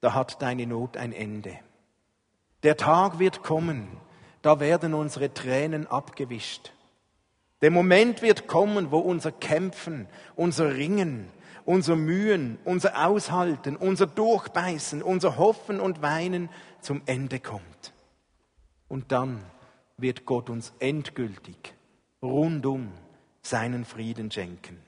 Da 0.01 0.15
hat 0.15 0.41
deine 0.41 0.67
Not 0.67 0.97
ein 0.97 1.13
Ende. 1.13 1.59
Der 2.63 2.79
Tag 2.79 3.19
wird 3.19 3.43
kommen, 3.43 3.89
da 4.43 4.61
werden 4.61 4.95
unsere 4.95 5.33
Tränen 5.33 5.87
abgewischt. 5.87 6.73
Der 7.63 7.71
Moment 7.71 8.23
wird 8.23 8.47
kommen, 8.47 8.91
wo 8.91 8.99
unser 8.99 9.33
Kämpfen, 9.33 10.07
unser 10.35 10.75
Ringen, 10.75 11.29
unser 11.65 11.97
Mühen, 11.97 12.59
unser 12.65 13.07
Aushalten, 13.07 13.77
unser 13.77 14.07
Durchbeißen, 14.07 15.03
unser 15.03 15.37
Hoffen 15.37 15.81
und 15.81 16.03
Weinen 16.03 16.49
zum 16.81 17.03
Ende 17.07 17.41
kommt. 17.41 17.93
Und 18.89 19.11
dann 19.11 19.43
wird 19.97 20.27
Gott 20.27 20.51
uns 20.51 20.73
endgültig 20.79 21.75
rundum 22.23 22.93
seinen 23.43 23.85
Frieden 23.85 24.31
schenken. 24.31 24.79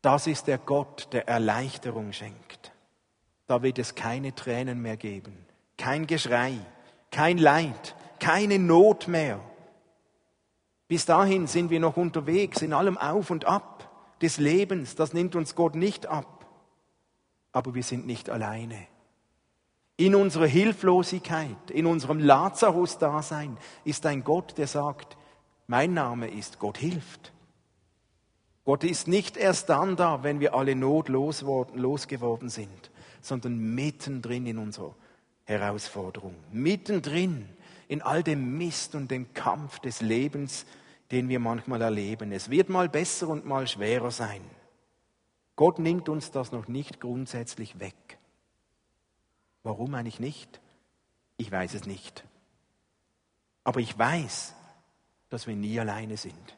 Das 0.00 0.26
ist 0.26 0.46
der 0.48 0.58
Gott, 0.58 1.08
der 1.12 1.28
Erleichterung 1.28 2.12
schenkt. 2.12 2.72
Da 3.46 3.62
wird 3.62 3.78
es 3.78 3.94
keine 3.94 4.34
Tränen 4.34 4.80
mehr 4.82 4.96
geben, 4.96 5.46
kein 5.76 6.06
Geschrei, 6.06 6.54
kein 7.10 7.38
Leid, 7.38 7.94
keine 8.22 8.60
Not 8.60 9.08
mehr. 9.08 9.40
Bis 10.86 11.04
dahin 11.06 11.48
sind 11.48 11.70
wir 11.70 11.80
noch 11.80 11.96
unterwegs 11.96 12.62
in 12.62 12.72
allem 12.72 12.96
Auf 12.96 13.30
und 13.30 13.46
Ab 13.46 14.16
des 14.22 14.38
Lebens. 14.38 14.94
Das 14.94 15.12
nimmt 15.12 15.34
uns 15.34 15.56
Gott 15.56 15.74
nicht 15.74 16.06
ab. 16.06 16.46
Aber 17.50 17.74
wir 17.74 17.82
sind 17.82 18.06
nicht 18.06 18.30
alleine. 18.30 18.86
In 19.96 20.14
unserer 20.14 20.46
Hilflosigkeit, 20.46 21.70
in 21.70 21.84
unserem 21.84 22.20
Lazarus-Dasein 22.20 23.58
ist 23.84 24.06
ein 24.06 24.22
Gott, 24.22 24.56
der 24.56 24.68
sagt, 24.68 25.16
mein 25.66 25.92
Name 25.92 26.30
ist 26.30 26.60
Gott 26.60 26.78
hilft. 26.78 27.32
Gott 28.64 28.84
ist 28.84 29.08
nicht 29.08 29.36
erst 29.36 29.68
dann 29.68 29.96
da, 29.96 30.22
wenn 30.22 30.38
wir 30.38 30.54
alle 30.54 30.76
Not 30.76 31.08
losgeworden 31.08 32.48
sind, 32.48 32.90
sondern 33.20 33.74
mittendrin 33.74 34.46
in 34.46 34.58
unserer 34.58 34.94
Herausforderung, 35.44 36.36
mittendrin 36.52 37.48
in 37.92 38.00
all 38.00 38.22
dem 38.22 38.56
Mist 38.56 38.94
und 38.94 39.10
dem 39.10 39.34
Kampf 39.34 39.78
des 39.78 40.00
Lebens, 40.00 40.64
den 41.10 41.28
wir 41.28 41.38
manchmal 41.38 41.82
erleben. 41.82 42.32
Es 42.32 42.48
wird 42.48 42.70
mal 42.70 42.88
besser 42.88 43.28
und 43.28 43.44
mal 43.44 43.68
schwerer 43.68 44.10
sein. 44.10 44.40
Gott 45.56 45.78
nimmt 45.78 46.08
uns 46.08 46.30
das 46.30 46.52
noch 46.52 46.68
nicht 46.68 47.00
grundsätzlich 47.00 47.80
weg. 47.80 48.18
Warum 49.62 49.92
eigentlich 49.92 50.20
nicht? 50.20 50.62
Ich 51.36 51.52
weiß 51.52 51.74
es 51.74 51.84
nicht. 51.84 52.24
Aber 53.62 53.80
ich 53.80 53.98
weiß, 53.98 54.54
dass 55.28 55.46
wir 55.46 55.54
nie 55.54 55.78
alleine 55.78 56.16
sind. 56.16 56.56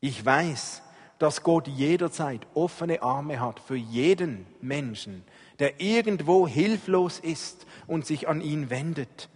Ich 0.00 0.24
weiß, 0.24 0.80
dass 1.18 1.42
Gott 1.42 1.68
jederzeit 1.68 2.46
offene 2.54 3.02
Arme 3.02 3.40
hat 3.40 3.60
für 3.60 3.76
jeden 3.76 4.46
Menschen, 4.62 5.22
der 5.58 5.82
irgendwo 5.82 6.48
hilflos 6.48 7.18
ist 7.18 7.66
und 7.86 8.06
sich 8.06 8.26
an 8.26 8.40
ihn 8.40 8.70
wendet. 8.70 9.28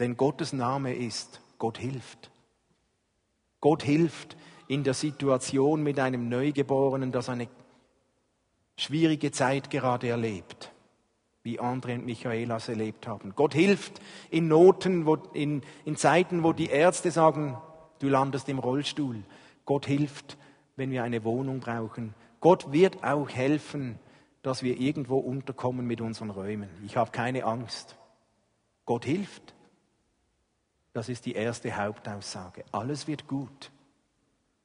Denn 0.00 0.16
Gottes 0.16 0.52
Name 0.52 0.94
ist, 0.94 1.40
Gott 1.58 1.78
hilft. 1.78 2.32
Gott 3.60 3.84
hilft 3.84 4.36
in 4.66 4.82
der 4.82 4.94
Situation 4.94 5.82
mit 5.82 6.00
einem 6.00 6.28
Neugeborenen, 6.28 7.12
das 7.12 7.28
eine 7.28 7.48
schwierige 8.76 9.30
Zeit 9.30 9.70
gerade 9.70 10.08
erlebt 10.08 10.72
wie 11.42 11.58
Andre 11.58 11.94
und 11.94 12.04
Michaelas 12.04 12.68
erlebt 12.68 13.06
haben. 13.06 13.32
Gott 13.34 13.54
hilft 13.54 14.00
in 14.30 14.48
Noten, 14.48 15.06
wo, 15.06 15.14
in, 15.32 15.62
in 15.84 15.96
Zeiten, 15.96 16.42
wo 16.42 16.52
die 16.52 16.66
Ärzte 16.66 17.10
sagen, 17.10 17.56
du 17.98 18.08
landest 18.08 18.48
im 18.48 18.58
Rollstuhl. 18.58 19.22
Gott 19.64 19.86
hilft, 19.86 20.36
wenn 20.76 20.90
wir 20.90 21.02
eine 21.02 21.24
Wohnung 21.24 21.60
brauchen. 21.60 22.14
Gott 22.40 22.72
wird 22.72 23.02
auch 23.04 23.28
helfen, 23.28 23.98
dass 24.42 24.62
wir 24.62 24.78
irgendwo 24.78 25.18
unterkommen 25.18 25.86
mit 25.86 26.00
unseren 26.00 26.30
Räumen. 26.30 26.68
Ich 26.84 26.96
habe 26.96 27.10
keine 27.10 27.44
Angst. 27.44 27.96
Gott 28.84 29.04
hilft. 29.04 29.54
Das 30.92 31.08
ist 31.08 31.26
die 31.26 31.34
erste 31.34 31.76
Hauptaussage. 31.76 32.64
Alles 32.72 33.06
wird 33.06 33.26
gut. 33.26 33.70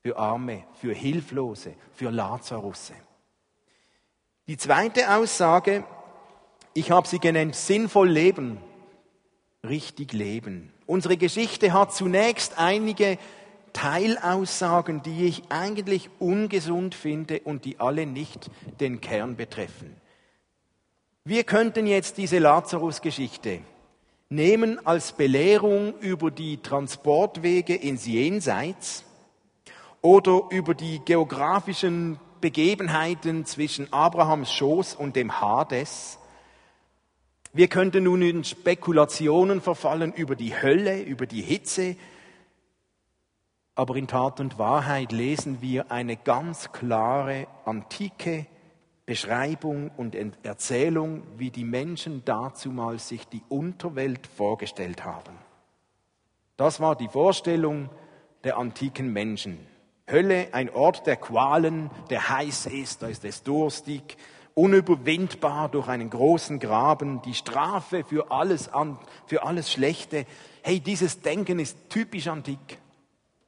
Für 0.02 0.18
Arme, 0.18 0.64
für 0.74 0.94
Hilflose, 0.94 1.74
für 1.94 2.12
Lazarusse. 2.12 2.94
Die 4.48 4.58
zweite 4.58 5.16
Aussage 5.16 5.84
ich 6.78 6.92
habe 6.92 7.08
sie 7.08 7.20
genannt, 7.20 7.56
sinnvoll 7.56 8.10
leben, 8.10 8.58
richtig 9.64 10.12
leben. 10.12 10.74
Unsere 10.86 11.16
Geschichte 11.16 11.72
hat 11.72 11.94
zunächst 11.94 12.60
einige 12.60 13.18
Teilaussagen, 13.72 15.02
die 15.02 15.26
ich 15.26 15.44
eigentlich 15.48 16.10
ungesund 16.20 16.94
finde 16.94 17.40
und 17.40 17.64
die 17.64 17.80
alle 17.80 18.06
nicht 18.06 18.52
den 18.82 19.00
Kern 19.00 19.38
betreffen. 19.38 19.96
Wir 21.24 21.46
könnten 21.46 21.88
jetzt 21.88 22.18
diese 22.18 22.40
Lazarus-Geschichte 22.40 23.62
nehmen 24.30 24.86
als 24.86 25.12
Belehrung 25.12 25.98
über 26.00 26.32
die 26.32 26.58
Transportwege 26.58 27.76
ins 27.76 28.06
Jenseits 28.06 29.04
oder 30.02 30.44
über 30.50 30.74
die 30.74 31.00
geografischen 31.06 32.20
Begebenheiten 32.42 33.46
zwischen 33.46 33.92
Abrahams 33.94 34.52
Schoß 34.52 34.96
und 34.96 35.16
dem 35.16 35.42
Hades. 35.42 36.20
Wir 37.54 37.68
könnten 37.68 38.04
nun 38.04 38.22
in 38.22 38.44
Spekulationen 38.44 39.62
verfallen 39.62 40.14
über 40.14 40.36
die 40.36 40.60
Hölle, 40.60 41.02
über 41.02 41.26
die 41.26 41.42
Hitze, 41.42 41.96
aber 43.76 43.96
in 43.96 44.08
Tat 44.08 44.40
und 44.40 44.58
Wahrheit 44.58 45.12
lesen 45.12 45.62
wir 45.62 45.92
eine 45.92 46.18
ganz 46.18 46.72
klare 46.72 47.48
antike 47.66 48.46
Beschreibung 49.06 49.92
und 49.98 50.16
Erzählung, 50.44 51.24
wie 51.38 51.52
die 51.52 51.64
Menschen 51.64 52.26
dazumals 52.26 53.08
sich 53.08 53.28
die 53.28 53.44
Unterwelt 53.50 54.26
vorgestellt 54.26 55.06
haben. 55.06 55.36
Das 56.58 56.80
war 56.80 56.96
die 56.96 57.10
Vorstellung 57.10 57.90
der 58.44 58.58
antiken 58.58 59.14
Menschen. 59.14 59.60
Hölle, 60.10 60.48
ein 60.54 60.70
Ort 60.70 61.06
der 61.06 61.18
Qualen, 61.18 61.90
der 62.10 62.30
heiß 62.30 62.68
ist, 62.68 63.02
da 63.02 63.08
ist 63.08 63.26
es 63.26 63.44
durstig, 63.44 64.18
unüberwindbar 64.54 65.70
durch 65.70 65.88
einen 65.88 66.10
großen 66.10 66.60
Graben, 66.60 67.22
die 67.24 67.34
Strafe 67.34 68.04
für 68.04 68.32
alles, 68.32 68.70
an, 68.70 68.98
für 69.28 69.44
alles 69.44 69.72
Schlechte. 69.72 70.26
Hey, 70.64 70.80
dieses 70.80 71.22
Denken 71.22 71.60
ist 71.60 71.90
typisch 71.90 72.28
antik. 72.28 72.80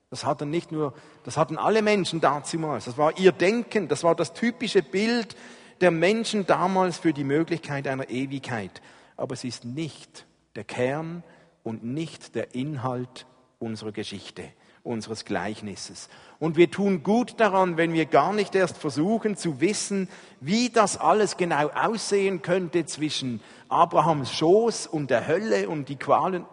Das 0.10 0.24
hatten 0.24 0.50
nicht 0.50 0.72
nur, 0.72 0.94
das 1.24 1.36
hatten 1.36 1.58
alle 1.58 1.82
Menschen 1.82 2.22
damals. 2.22 2.86
Das 2.86 2.98
war 2.98 3.18
ihr 3.18 3.32
Denken, 3.32 3.88
das 3.88 4.04
war 4.04 4.16
das 4.16 4.34
typische 4.34 4.82
Bild 4.82 5.36
der 5.82 5.92
Menschen 5.92 6.46
damals 6.46 6.98
für 6.98 7.14
die 7.14 7.24
Möglichkeit 7.24 7.88
einer 7.88 8.10
Ewigkeit. 8.10 8.82
Aber 9.16 9.34
es 9.34 9.44
ist 9.44 9.66
nicht 9.66 10.26
der 10.56 10.64
Kern 10.64 11.24
und 11.64 11.84
nicht 11.84 12.36
der 12.36 12.56
Inhalt 12.56 13.26
unserer 13.60 13.92
Geschichte, 13.92 14.44
unseres 14.84 15.26
Gleichnisses. 15.26 16.08
Und 16.40 16.56
wir 16.56 16.72
tun 16.72 17.04
gut 17.04 17.40
daran, 17.40 17.76
wenn 17.76 17.94
wir 17.94 18.06
gar 18.06 18.32
nicht 18.32 18.56
erst 18.56 18.78
versuchen 18.78 19.36
zu 19.36 19.60
wissen, 19.60 20.08
wie 20.40 20.70
das 20.70 20.98
alles 20.98 21.36
genau 21.36 21.68
aussehen 21.70 22.42
könnte 22.42 22.86
zwischen 22.86 23.42
Abrahams 23.68 24.32
Schoß 24.32 24.88
und 24.88 25.10
der 25.12 25.28
Hölle 25.28 25.68
und 25.68 25.90
die 25.90 25.98
Qualen. 25.98 26.46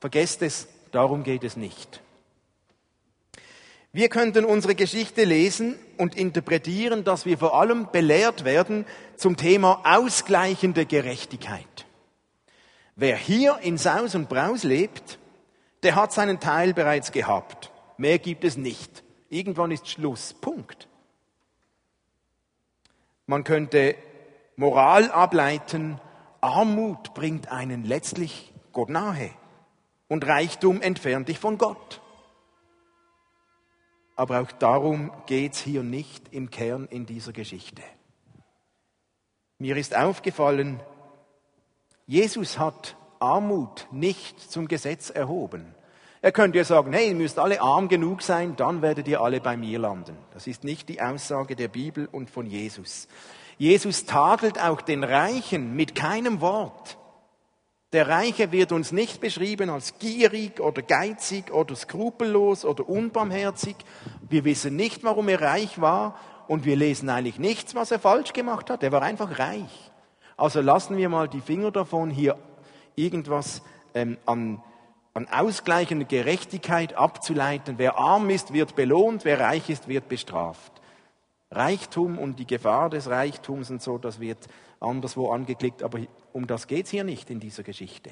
Vergesst 0.00 0.42
es, 0.42 0.66
darum 0.90 1.22
geht 1.22 1.44
es 1.44 1.56
nicht. 1.56 2.02
Wir 3.92 4.08
könnten 4.08 4.44
unsere 4.44 4.76
Geschichte 4.76 5.24
lesen 5.24 5.76
und 5.98 6.14
interpretieren, 6.14 7.02
dass 7.02 7.26
wir 7.26 7.38
vor 7.38 7.60
allem 7.60 7.88
belehrt 7.90 8.44
werden 8.44 8.86
zum 9.16 9.36
Thema 9.36 9.82
ausgleichende 9.84 10.86
Gerechtigkeit. 10.86 11.86
Wer 12.94 13.16
hier 13.16 13.58
in 13.62 13.78
Saus 13.78 14.14
und 14.14 14.28
Braus 14.28 14.62
lebt, 14.62 15.18
der 15.82 15.96
hat 15.96 16.12
seinen 16.12 16.38
Teil 16.38 16.72
bereits 16.72 17.10
gehabt. 17.10 17.72
Mehr 17.96 18.18
gibt 18.18 18.44
es 18.44 18.56
nicht. 18.56 19.02
Irgendwann 19.28 19.72
ist 19.72 19.88
Schluss. 19.88 20.34
Punkt. 20.34 20.86
Man 23.26 23.42
könnte 23.42 23.96
Moral 24.56 25.10
ableiten, 25.10 26.00
Armut 26.40 27.14
bringt 27.14 27.50
einen 27.50 27.84
letztlich 27.84 28.52
Gott 28.72 28.88
nahe 28.88 29.30
und 30.08 30.26
Reichtum 30.26 30.80
entfernt 30.80 31.28
dich 31.28 31.38
von 31.38 31.58
Gott. 31.58 32.00
Aber 34.20 34.42
auch 34.42 34.52
darum 34.52 35.10
geht 35.24 35.54
es 35.54 35.60
hier 35.60 35.82
nicht 35.82 36.30
im 36.30 36.50
Kern 36.50 36.86
in 36.90 37.06
dieser 37.06 37.32
Geschichte. 37.32 37.80
Mir 39.58 39.78
ist 39.78 39.96
aufgefallen, 39.96 40.78
Jesus 42.06 42.58
hat 42.58 42.98
Armut 43.18 43.88
nicht 43.90 44.38
zum 44.38 44.68
Gesetz 44.68 45.08
erhoben. 45.08 45.74
Er 46.20 46.32
könnte 46.32 46.58
ja 46.58 46.64
sagen, 46.64 46.92
hey, 46.92 47.08
ihr 47.08 47.14
müsst 47.14 47.38
alle 47.38 47.62
arm 47.62 47.88
genug 47.88 48.20
sein, 48.20 48.56
dann 48.56 48.82
werdet 48.82 49.08
ihr 49.08 49.22
alle 49.22 49.40
bei 49.40 49.56
mir 49.56 49.78
landen. 49.78 50.18
Das 50.34 50.46
ist 50.46 50.64
nicht 50.64 50.90
die 50.90 51.00
Aussage 51.00 51.56
der 51.56 51.68
Bibel 51.68 52.06
und 52.06 52.28
von 52.28 52.44
Jesus. 52.44 53.08
Jesus 53.56 54.04
tadelt 54.04 54.60
auch 54.62 54.82
den 54.82 55.02
Reichen 55.02 55.74
mit 55.74 55.94
keinem 55.94 56.42
Wort. 56.42 56.98
Der 57.92 58.06
Reiche 58.06 58.52
wird 58.52 58.70
uns 58.70 58.92
nicht 58.92 59.20
beschrieben 59.20 59.68
als 59.68 59.98
gierig 59.98 60.60
oder 60.60 60.80
geizig 60.80 61.52
oder 61.52 61.74
skrupellos 61.74 62.64
oder 62.64 62.88
unbarmherzig. 62.88 63.74
Wir 64.28 64.44
wissen 64.44 64.76
nicht, 64.76 65.02
warum 65.02 65.28
er 65.28 65.42
reich 65.42 65.80
war 65.80 66.16
und 66.46 66.64
wir 66.64 66.76
lesen 66.76 67.10
eigentlich 67.10 67.40
nichts, 67.40 67.74
was 67.74 67.90
er 67.90 67.98
falsch 67.98 68.32
gemacht 68.32 68.70
hat. 68.70 68.84
Er 68.84 68.92
war 68.92 69.02
einfach 69.02 69.40
reich. 69.40 69.90
Also 70.36 70.60
lassen 70.60 70.96
wir 70.96 71.08
mal 71.08 71.26
die 71.26 71.40
Finger 71.40 71.72
davon, 71.72 72.10
hier 72.10 72.38
irgendwas 72.94 73.60
ähm, 73.94 74.18
an, 74.24 74.62
an 75.12 75.26
ausgleichender 75.28 76.06
Gerechtigkeit 76.06 76.94
abzuleiten. 76.94 77.74
Wer 77.76 77.98
arm 77.98 78.30
ist, 78.30 78.52
wird 78.52 78.76
belohnt, 78.76 79.24
wer 79.24 79.40
reich 79.40 79.68
ist, 79.68 79.88
wird 79.88 80.08
bestraft. 80.08 80.79
Reichtum 81.50 82.18
und 82.18 82.38
die 82.38 82.46
Gefahr 82.46 82.90
des 82.90 83.08
Reichtums 83.08 83.70
und 83.70 83.82
so, 83.82 83.98
das 83.98 84.20
wird 84.20 84.46
anderswo 84.78 85.30
angeklickt, 85.30 85.82
aber 85.82 86.00
um 86.32 86.46
das 86.46 86.66
geht 86.66 86.86
es 86.86 86.90
hier 86.90 87.04
nicht 87.04 87.28
in 87.30 87.40
dieser 87.40 87.62
Geschichte. 87.62 88.10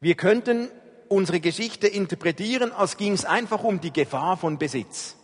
Wir 0.00 0.14
könnten 0.14 0.68
unsere 1.08 1.40
Geschichte 1.40 1.86
interpretieren, 1.86 2.72
als 2.72 2.96
ging 2.96 3.12
es 3.12 3.24
einfach 3.24 3.64
um 3.64 3.80
die 3.80 3.92
Gefahr 3.92 4.36
von 4.36 4.58
Besitz. 4.58 5.16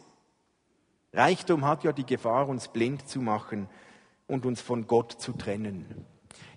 Reichtum 1.13 1.65
hat 1.65 1.85
ja 1.85 1.93
die 1.93 2.07
Gefahr, 2.07 2.49
uns 2.49 2.69
blind 2.69 3.09
zu 3.09 3.21
machen 3.21 3.69
und 4.27 4.47
uns 4.47 4.61
von 4.61 4.87
Gott 4.87 5.13
zu 5.13 5.33
trennen. 5.33 6.07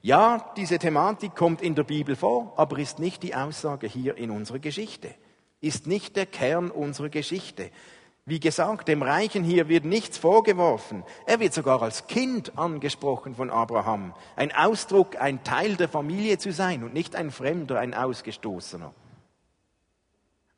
Ja, 0.02 0.54
diese 0.58 0.80
Thematik 0.80 1.36
kommt 1.36 1.62
in 1.62 1.76
der 1.76 1.84
Bibel 1.84 2.16
vor, 2.16 2.54
aber 2.56 2.80
ist 2.80 3.00
nicht 3.00 3.24
die 3.24 3.36
Aussage 3.36 3.88
hier 3.88 4.16
in 4.18 4.32
unserer 4.32 4.60
Geschichte, 4.60 5.14
ist 5.60 5.86
nicht 5.86 6.16
der 6.16 6.26
Kern 6.26 6.72
unserer 6.72 7.10
Geschichte. 7.10 7.72
Wie 8.28 8.42
gesagt, 8.42 8.90
dem 8.90 9.04
Reichen 9.04 9.46
hier 9.46 9.70
wird 9.70 9.86
nichts 9.86 10.18
vorgeworfen. 10.18 11.06
Er 11.26 11.40
wird 11.40 11.54
sogar 11.54 11.82
als 11.82 12.08
Kind 12.08 12.58
angesprochen 12.58 13.36
von 13.36 13.50
Abraham. 13.50 14.14
Ein 14.36 14.54
Ausdruck, 14.54 15.16
ein 15.16 15.46
Teil 15.46 15.78
der 15.78 15.88
Familie 15.88 16.38
zu 16.38 16.52
sein 16.52 16.84
und 16.84 16.94
nicht 16.94 17.16
ein 17.16 17.32
Fremder, 17.32 17.80
ein 17.80 17.94
Ausgestoßener. 17.94 18.94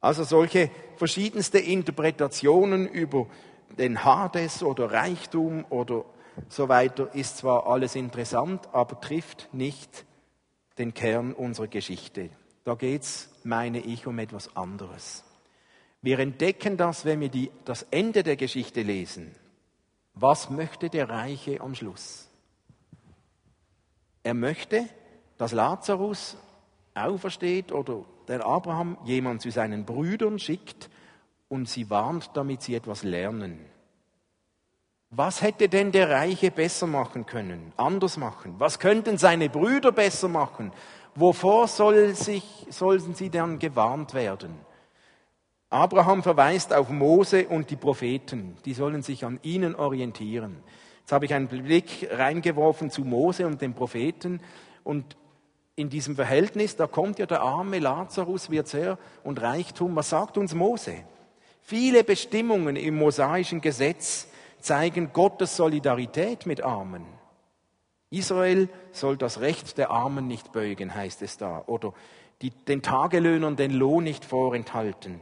Also 0.01 0.23
solche 0.23 0.71
verschiedenste 0.95 1.60
Interpretationen 1.60 2.88
über 2.88 3.27
den 3.77 4.03
Hades 4.03 4.63
oder 4.63 4.91
Reichtum 4.91 5.63
oder 5.69 6.05
so 6.47 6.69
weiter 6.69 7.13
ist 7.13 7.38
zwar 7.38 7.67
alles 7.67 7.95
interessant, 7.95 8.67
aber 8.73 8.99
trifft 8.99 9.47
nicht 9.53 10.05
den 10.79 10.95
Kern 10.95 11.34
unserer 11.34 11.67
Geschichte. 11.67 12.32
Da 12.63 12.73
geht 12.73 13.03
es, 13.03 13.29
meine 13.43 13.77
ich, 13.79 14.08
um 14.08 14.17
etwas 14.17 14.55
anderes. 14.55 15.23
Wir 16.01 16.19
entdecken 16.19 16.77
das, 16.77 17.05
wenn 17.05 17.19
wir 17.19 17.29
die, 17.29 17.51
das 17.65 17.83
Ende 17.91 18.23
der 18.23 18.35
Geschichte 18.35 18.81
lesen. 18.81 19.35
Was 20.13 20.49
möchte 20.49 20.89
der 20.89 21.09
Reiche 21.09 21.62
am 21.62 21.75
Schluss? 21.75 22.29
Er 24.23 24.33
möchte, 24.33 24.85
dass 25.38 25.51
Lazarus 25.51 26.38
aufersteht 26.93 27.71
oder 27.71 28.05
der 28.27 28.45
Abraham 28.45 28.97
jemand 29.05 29.41
zu 29.41 29.49
seinen 29.49 29.85
Brüdern 29.85 30.39
schickt 30.39 30.89
und 31.47 31.67
sie 31.67 31.89
warnt, 31.89 32.31
damit 32.33 32.62
sie 32.62 32.75
etwas 32.75 33.03
lernen. 33.03 33.65
Was 35.09 35.41
hätte 35.41 35.69
denn 35.69 35.91
der 35.91 36.09
Reiche 36.09 36.51
besser 36.51 36.85
machen 36.85 37.25
können, 37.25 37.73
anders 37.77 38.17
machen? 38.17 38.55
Was 38.59 38.77
könnten 38.77 39.17
seine 39.17 39.49
Brüder 39.49 39.91
besser 39.91 40.27
machen? 40.27 40.71
Wovor 41.15 41.67
soll 41.67 42.13
sich, 42.13 42.67
sollen 42.69 43.15
sie 43.15 43.31
dann 43.31 43.57
gewarnt 43.57 44.13
werden? 44.13 44.68
Abraham 45.69 46.23
verweist 46.23 46.73
auf 46.73 46.89
Mose 46.89 47.47
und 47.47 47.69
die 47.69 47.75
Propheten. 47.75 48.58
Die 48.65 48.73
sollen 48.73 49.03
sich 49.03 49.23
an 49.23 49.39
ihnen 49.43 49.75
orientieren. 49.75 50.58
Jetzt 51.01 51.12
habe 51.12 51.25
ich 51.25 51.34
einen 51.34 51.47
Blick 51.47 52.08
reingeworfen 52.12 52.89
zu 52.89 53.01
Mose 53.01 53.45
und 53.45 53.62
den 53.62 53.75
Propheten. 53.75 54.41
Und 54.84 55.15
in 55.75 55.89
diesem 55.89 56.15
Verhältnis, 56.15 56.75
da 56.75 56.88
kommt 56.88 57.19
ja 57.19 57.27
der 57.27 57.41
arme 57.41 57.77
Lazarus, 57.77 58.49
wird 58.49 58.67
sehr 58.67 58.97
und 59.23 59.41
Reichtum. 59.41 59.95
Was 59.95 60.10
sagt 60.10 60.39
uns 60.39 60.55
Mose? 60.55 60.95
Viele 61.62 62.03
Bestimmungen 62.03 62.75
im 62.75 62.97
mosaischen 62.97 63.62
Gesetz 63.62 64.27
zeigen 64.60 65.13
Gottes 65.13 65.55
Solidarität 65.55 66.47
mit 66.47 66.63
Armen. 66.63 67.05
Israel 68.10 68.69
soll 68.91 69.17
das 69.17 69.39
Recht 69.39 69.77
der 69.77 69.91
Armen 69.91 70.27
nicht 70.27 70.51
beugen, 70.51 70.95
heißt 70.95 71.21
es 71.21 71.38
da. 71.38 71.63
Oder 71.67 71.93
die, 72.41 72.49
den 72.49 72.82
Tagelöhnern 72.82 73.55
den 73.55 73.71
Lohn 73.71 74.03
nicht 74.03 74.25
vorenthalten. 74.25 75.21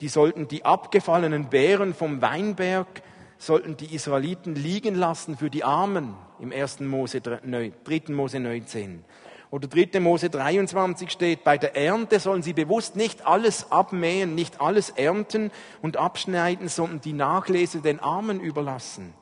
Die 0.00 0.08
sollten 0.08 0.48
die 0.48 0.64
abgefallenen 0.64 1.50
Beeren 1.50 1.94
vom 1.94 2.22
Weinberg, 2.22 3.02
sollten 3.38 3.76
die 3.76 3.94
Israeliten 3.94 4.54
liegen 4.54 4.94
lassen 4.94 5.36
für 5.36 5.50
die 5.50 5.64
Armen 5.64 6.14
im 6.40 6.52
1. 6.52 6.80
Mose, 6.80 7.20
3. 7.20 7.70
Mose 8.08 8.40
19. 8.40 9.04
Oder 9.50 9.66
3. 9.66 9.98
Mose 10.00 10.30
23 10.30 11.10
steht, 11.10 11.42
bei 11.42 11.58
der 11.58 11.76
Ernte 11.76 12.20
sollen 12.20 12.42
sie 12.42 12.52
bewusst 12.52 12.96
nicht 12.96 13.26
alles 13.26 13.72
abmähen, 13.72 14.34
nicht 14.34 14.60
alles 14.60 14.90
ernten 14.90 15.50
und 15.82 15.96
abschneiden, 15.96 16.68
sondern 16.68 17.00
die 17.00 17.12
Nachlese 17.12 17.80
den 17.80 17.98
Armen 17.98 18.40
überlassen. 18.40 19.12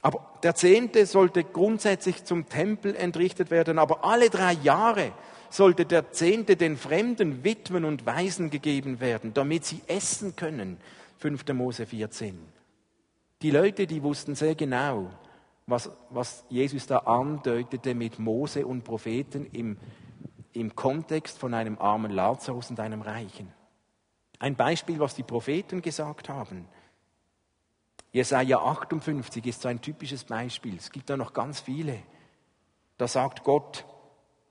Aber 0.00 0.34
der 0.42 0.54
Zehnte 0.54 1.06
sollte 1.06 1.44
grundsätzlich 1.44 2.24
zum 2.24 2.48
Tempel 2.48 2.94
entrichtet 2.94 3.50
werden, 3.50 3.78
aber 3.78 4.04
alle 4.04 4.30
drei 4.30 4.52
Jahre 4.52 5.12
sollte 5.54 5.86
der 5.86 6.10
Zehnte 6.10 6.56
den 6.56 6.76
Fremden, 6.76 7.44
Witwen 7.44 7.84
und 7.84 8.06
Waisen 8.06 8.50
gegeben 8.50 8.98
werden, 8.98 9.34
damit 9.34 9.64
sie 9.64 9.82
essen 9.86 10.34
können. 10.34 10.78
5. 11.18 11.46
Mose 11.52 11.86
14. 11.86 12.36
Die 13.40 13.52
Leute, 13.52 13.86
die 13.86 14.02
wussten 14.02 14.34
sehr 14.34 14.56
genau, 14.56 15.10
was, 15.66 15.92
was 16.10 16.44
Jesus 16.48 16.88
da 16.88 16.98
andeutete 16.98 17.94
mit 17.94 18.18
Mose 18.18 18.66
und 18.66 18.82
Propheten 18.82 19.46
im, 19.52 19.76
im 20.54 20.74
Kontext 20.74 21.38
von 21.38 21.54
einem 21.54 21.78
armen 21.78 22.10
Lazarus 22.10 22.70
und 22.70 22.80
einem 22.80 23.02
Reichen. 23.02 23.52
Ein 24.40 24.56
Beispiel, 24.56 24.98
was 24.98 25.14
die 25.14 25.22
Propheten 25.22 25.82
gesagt 25.82 26.28
haben. 26.28 26.66
Jesaja 28.10 28.58
58 28.58 29.46
ist 29.46 29.62
so 29.62 29.68
ein 29.68 29.80
typisches 29.80 30.24
Beispiel. 30.24 30.74
Es 30.76 30.90
gibt 30.90 31.08
da 31.08 31.16
noch 31.16 31.32
ganz 31.32 31.60
viele. 31.60 32.02
Da 32.98 33.06
sagt 33.06 33.44
Gott, 33.44 33.84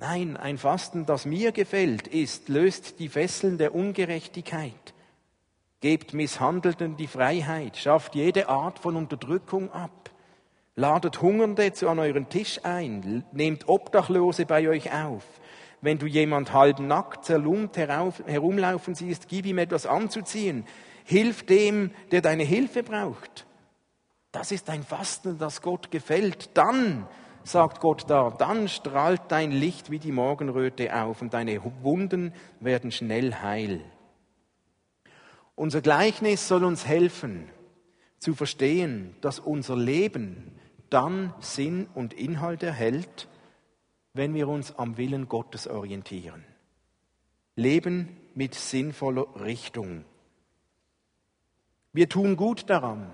Nein, 0.06 0.36
ein 0.36 0.58
Fasten, 0.58 1.06
das 1.06 1.26
mir 1.26 1.54
gefällt, 1.54 2.08
ist, 2.10 2.50
löst 2.50 3.00
die 3.00 3.08
Fesseln 3.08 3.58
der 3.58 3.74
Ungerechtigkeit, 3.74 4.94
gebt 5.80 6.14
Misshandelten 6.14 6.98
die 6.98 7.08
Freiheit, 7.08 7.78
schafft 7.78 8.14
jede 8.14 8.50
Art 8.50 8.80
von 8.80 8.98
Unterdrückung 8.98 9.72
ab, 9.72 10.10
ladet 10.76 11.22
Hungernde 11.22 11.72
zu 11.72 11.88
an 11.88 12.00
euren 12.00 12.28
Tisch 12.28 12.60
ein, 12.64 13.24
nehmt 13.32 13.70
Obdachlose 13.70 14.46
bei 14.46 14.68
euch 14.68 14.92
auf. 14.92 15.24
Wenn 15.80 16.00
du 16.00 16.06
jemand 16.06 16.52
halb 16.52 16.80
nackt, 16.80 17.24
zerlumpt 17.24 17.78
herumlaufen 17.78 18.96
siehst, 18.96 19.30
gib 19.30 19.46
ihm 19.46 19.58
etwas 19.58 19.86
anzuziehen. 19.86 20.66
Hilf 21.06 21.46
dem, 21.46 21.92
der 22.12 22.20
deine 22.20 22.44
Hilfe 22.44 22.84
braucht. 22.84 23.46
Das 24.34 24.52
ist 24.52 24.70
ein 24.70 24.84
Fasten, 24.84 25.38
das 25.38 25.62
Gott 25.62 25.92
gefällt. 25.92 26.58
Dann, 26.58 27.08
sagt 27.44 27.80
Gott 27.80 28.10
da, 28.10 28.30
dann 28.32 28.68
strahlt 28.68 29.22
dein 29.30 29.52
Licht 29.52 29.92
wie 29.92 30.00
die 30.00 30.12
Morgenröte 30.12 30.96
auf 30.96 31.22
und 31.22 31.34
deine 31.34 31.62
Wunden 31.82 32.34
werden 32.60 32.92
schnell 32.92 33.36
heil. 33.36 33.82
Unser 35.56 35.82
Gleichnis 35.82 36.48
soll 36.48 36.64
uns 36.64 36.88
helfen 36.88 37.50
zu 38.20 38.34
verstehen, 38.34 39.16
dass 39.22 39.40
unser 39.40 39.76
Leben 39.76 40.52
dann 40.90 41.34
Sinn 41.40 41.88
und 41.94 42.14
Inhalt 42.14 42.64
erhält, 42.64 43.28
wenn 44.14 44.34
wir 44.34 44.48
uns 44.48 44.76
am 44.78 44.98
Willen 44.98 45.28
Gottes 45.28 45.68
orientieren. 45.68 46.44
Leben 47.56 48.18
mit 48.36 48.56
sinnvoller 48.56 49.28
Richtung. 49.42 50.06
Wir 51.92 52.10
tun 52.10 52.38
gut 52.38 52.70
daran, 52.70 53.12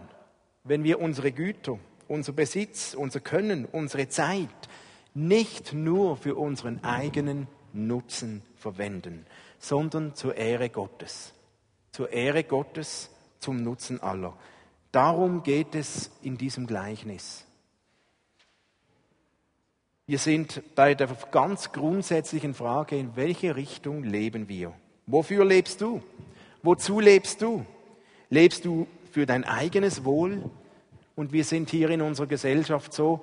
wenn 0.63 0.83
wir 0.83 1.01
unsere 1.01 1.31
Güter, 1.31 1.79
unser 2.09 2.33
Besitz, 2.33 2.93
unser 2.93 3.19
Können, 3.19 3.65
unsere 3.65 4.09
Zeit 4.09 4.49
nicht 5.13 5.73
nur 5.73 6.17
für 6.17 6.35
unseren 6.35 6.83
eigenen 6.83 7.47
Nutzen 7.73 8.41
verwenden, 8.55 9.25
sondern 9.59 10.15
zur 10.15 10.35
Ehre 10.35 10.69
Gottes. 10.69 11.33
Zur 11.91 12.11
Ehre 12.11 12.43
Gottes, 12.43 13.09
zum 13.39 13.63
Nutzen 13.63 14.01
aller. 14.01 14.35
Darum 14.91 15.43
geht 15.43 15.75
es 15.75 16.11
in 16.21 16.37
diesem 16.37 16.67
Gleichnis. 16.67 17.45
Wir 20.07 20.17
sind 20.17 20.63
bei 20.73 20.95
der 20.95 21.07
ganz 21.31 21.71
grundsätzlichen 21.71 22.55
Frage, 22.55 22.97
in 22.97 23.15
welche 23.15 23.55
Richtung 23.55 24.03
leben 24.03 24.49
wir? 24.49 24.73
Wofür 25.05 25.45
lebst 25.45 25.81
du? 25.81 26.01
Wozu 26.63 26.99
lebst 26.99 27.43
du? 27.43 27.65
Lebst 28.29 28.65
du 28.65 28.87
für 29.11 29.27
dein 29.27 29.43
eigenes 29.43 30.03
Wohl? 30.03 30.49
Und 31.19 31.33
wir 31.33 31.43
sind 31.43 31.69
hier 31.69 31.89
in 31.89 32.01
unserer 32.01 32.27
Gesellschaft 32.27 32.93
so 32.93 33.19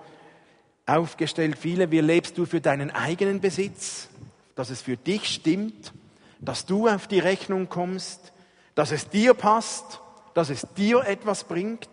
aufgestellt, 0.84 1.56
viele, 1.56 1.90
wie 1.90 2.00
lebst 2.00 2.36
du 2.36 2.44
für 2.44 2.60
deinen 2.60 2.90
eigenen 2.90 3.40
Besitz, 3.40 4.10
dass 4.54 4.68
es 4.68 4.82
für 4.82 4.98
dich 4.98 5.24
stimmt, 5.24 5.94
dass 6.38 6.66
du 6.66 6.88
auf 6.88 7.06
die 7.06 7.20
Rechnung 7.20 7.70
kommst, 7.70 8.34
dass 8.74 8.92
es 8.92 9.08
dir 9.08 9.32
passt, 9.32 10.02
dass 10.34 10.50
es 10.50 10.66
dir 10.76 11.06
etwas 11.06 11.44
bringt, 11.44 11.88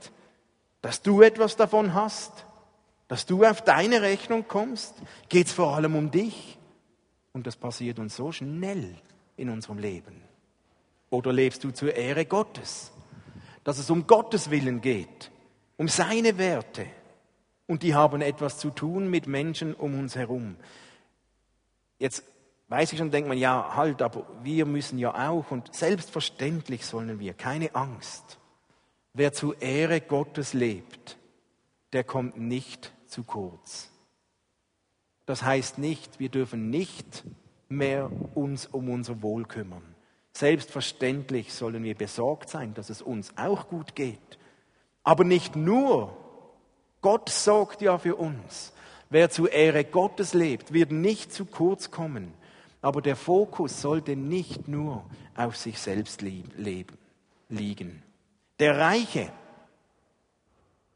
dass 0.81 1.01
du 1.01 1.21
etwas 1.21 1.55
davon 1.55 1.93
hast, 1.93 2.33
dass 3.07 3.25
du 3.25 3.45
auf 3.45 3.61
deine 3.61 4.01
Rechnung 4.01 4.45
kommst, 4.45 4.95
geht 5.29 5.47
es 5.47 5.53
vor 5.53 5.73
allem 5.73 5.95
um 5.95 6.11
dich. 6.11 6.57
Und 7.31 7.47
das 7.47 7.55
passiert 7.55 7.97
uns 7.97 8.17
so 8.17 8.33
schnell 8.33 8.97
in 9.37 9.49
unserem 9.49 9.77
Leben. 9.77 10.21
Oder 11.09 11.31
lebst 11.31 11.63
du 11.63 11.71
zur 11.71 11.95
Ehre 11.95 12.25
Gottes? 12.25 12.91
dass 13.63 13.77
es 13.77 13.89
um 13.89 14.07
Gottes 14.07 14.49
Willen 14.49 14.81
geht, 14.81 15.31
um 15.77 15.87
seine 15.87 16.37
Werte. 16.37 16.85
Und 17.67 17.83
die 17.83 17.95
haben 17.95 18.21
etwas 18.21 18.57
zu 18.57 18.69
tun 18.69 19.09
mit 19.09 19.27
Menschen 19.27 19.73
um 19.73 19.97
uns 19.97 20.15
herum. 20.15 20.57
Jetzt 21.97 22.23
weiß 22.67 22.91
ich 22.91 22.99
schon, 22.99 23.11
denkt 23.11 23.29
man, 23.29 23.37
ja, 23.37 23.75
halt, 23.75 24.01
aber 24.01 24.25
wir 24.43 24.65
müssen 24.65 24.99
ja 24.99 25.29
auch 25.29 25.51
und 25.51 25.73
selbstverständlich 25.73 26.85
sollen 26.85 27.19
wir, 27.19 27.33
keine 27.33 27.73
Angst. 27.75 28.39
Wer 29.13 29.31
zu 29.31 29.53
Ehre 29.53 30.01
Gottes 30.01 30.53
lebt, 30.53 31.17
der 31.93 32.03
kommt 32.03 32.37
nicht 32.37 32.91
zu 33.07 33.23
kurz. 33.23 33.91
Das 35.25 35.43
heißt 35.43 35.77
nicht, 35.77 36.19
wir 36.19 36.29
dürfen 36.29 36.69
nicht 36.69 37.23
mehr 37.69 38.11
uns 38.33 38.65
um 38.65 38.89
unser 38.89 39.21
Wohl 39.21 39.45
kümmern. 39.45 39.83
Selbstverständlich 40.33 41.53
sollen 41.53 41.83
wir 41.83 41.95
besorgt 41.95 42.49
sein, 42.49 42.73
dass 42.73 42.89
es 42.89 43.01
uns 43.01 43.37
auch 43.37 43.69
gut 43.69 43.95
geht. 43.95 44.39
Aber 45.03 45.23
nicht 45.23 45.55
nur. 45.55 46.15
Gott 47.01 47.29
sorgt 47.29 47.81
ja 47.81 47.97
für 47.97 48.15
uns. 48.15 48.71
Wer 49.09 49.29
zu 49.29 49.47
Ehre 49.47 49.83
Gottes 49.83 50.33
lebt, 50.33 50.73
wird 50.73 50.91
nicht 50.91 51.33
zu 51.33 51.45
kurz 51.45 51.91
kommen. 51.91 52.33
Aber 52.81 53.01
der 53.01 53.15
Fokus 53.15 53.81
sollte 53.81 54.15
nicht 54.15 54.67
nur 54.67 55.05
auf 55.35 55.55
sich 55.57 55.79
selbst 55.79 56.21
liegen. 56.21 58.03
Der 58.59 58.77
Reiche, 58.77 59.31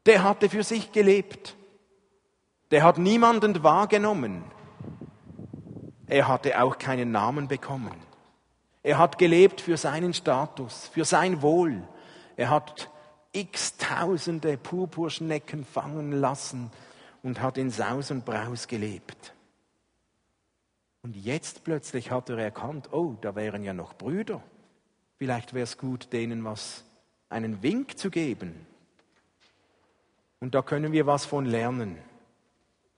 der 0.06 0.22
hatte 0.24 0.48
für 0.48 0.62
sich 0.62 0.92
gelebt. 0.92 1.54
Der 2.70 2.82
hat 2.82 2.98
niemanden 2.98 3.62
wahrgenommen. 3.62 4.42
Er 6.06 6.28
hatte 6.28 6.60
auch 6.62 6.78
keinen 6.78 7.12
Namen 7.12 7.48
bekommen. 7.48 7.94
Er 8.82 8.98
hat 8.98 9.18
gelebt 9.18 9.60
für 9.60 9.76
seinen 9.76 10.14
Status, 10.14 10.88
für 10.92 11.04
sein 11.04 11.42
Wohl. 11.42 11.82
Er 12.36 12.50
hat 12.50 12.90
x 13.32 13.76
Tausende 13.76 14.56
Purpurschnecken 14.56 15.64
fangen 15.64 16.12
lassen 16.12 16.70
und 17.22 17.40
hat 17.40 17.58
in 17.58 17.70
Saus 17.70 18.10
und 18.10 18.24
Braus 18.24 18.68
gelebt. 18.68 19.34
Und 21.02 21.16
jetzt 21.16 21.64
plötzlich 21.64 22.10
hat 22.10 22.28
er 22.28 22.38
erkannt, 22.38 22.92
oh, 22.92 23.16
da 23.20 23.34
wären 23.34 23.64
ja 23.64 23.72
noch 23.72 23.94
Brüder. 23.94 24.42
Vielleicht 25.16 25.54
wäre 25.54 25.64
es 25.64 25.78
gut, 25.78 26.12
denen 26.12 26.44
was, 26.44 26.84
einen 27.28 27.62
Wink 27.62 27.98
zu 27.98 28.10
geben. 28.10 28.66
Und 30.40 30.54
da 30.54 30.62
können 30.62 30.92
wir 30.92 31.06
was 31.06 31.24
von 31.24 31.44
lernen. 31.44 31.98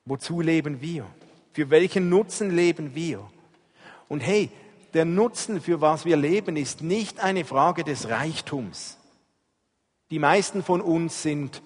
Wozu 0.04 0.40
leben 0.40 0.80
wir? 0.80 1.06
Für 1.52 1.70
welchen 1.70 2.08
Nutzen 2.08 2.50
leben 2.50 2.94
wir? 2.94 3.28
Und 4.08 4.20
hey, 4.20 4.50
der 4.92 5.04
Nutzen, 5.04 5.60
für 5.60 5.80
was 5.80 6.04
wir 6.04 6.16
leben, 6.16 6.56
ist 6.56 6.82
nicht 6.82 7.20
eine 7.20 7.44
Frage 7.44 7.84
des 7.84 8.08
Reichtums. 8.08 8.98
Die 10.10 10.18
meisten 10.18 10.62
von 10.62 10.80
uns 10.80 11.22
sind 11.22 11.62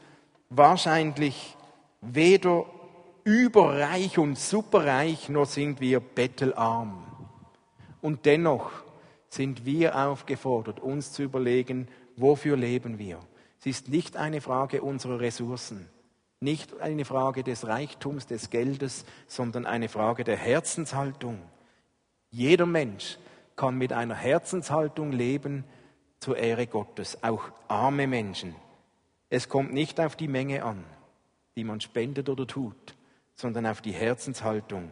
wahrscheinlich 0.50 1.56
weder 2.00 2.66
überreich 3.24 4.18
und 4.18 4.38
superreich, 4.38 5.30
noch 5.30 5.46
sind 5.46 5.80
wir 5.80 6.00
bettelarm. 6.00 7.06
Und 8.02 8.26
dennoch 8.26 8.70
sind 9.28 9.64
wir 9.64 9.96
aufgefordert, 9.96 10.80
uns 10.80 11.12
zu 11.12 11.22
überlegen, 11.22 11.88
wofür 12.16 12.56
leben 12.56 12.98
wir. 12.98 13.18
Es 13.60 13.66
ist 13.66 13.88
nicht 13.88 14.18
eine 14.18 14.42
Frage 14.42 14.82
unserer 14.82 15.20
Ressourcen, 15.20 15.88
nicht 16.38 16.80
eine 16.80 17.06
Frage 17.06 17.42
des 17.42 17.66
Reichtums, 17.66 18.26
des 18.26 18.50
Geldes, 18.50 19.06
sondern 19.26 19.64
eine 19.64 19.88
Frage 19.88 20.22
der 20.22 20.36
Herzenshaltung. 20.36 21.40
Jeder 22.30 22.66
Mensch 22.66 23.16
kann 23.56 23.78
mit 23.78 23.94
einer 23.94 24.14
Herzenshaltung 24.14 25.12
leben 25.12 25.64
zur 26.24 26.38
Ehre 26.38 26.66
Gottes, 26.66 27.22
auch 27.22 27.50
arme 27.68 28.06
Menschen. 28.06 28.54
Es 29.28 29.50
kommt 29.50 29.74
nicht 29.74 30.00
auf 30.00 30.16
die 30.16 30.26
Menge 30.26 30.64
an, 30.64 30.82
die 31.54 31.64
man 31.64 31.82
spendet 31.82 32.30
oder 32.30 32.46
tut, 32.46 32.94
sondern 33.34 33.66
auf 33.66 33.82
die 33.82 33.92
Herzenshaltung. 33.92 34.88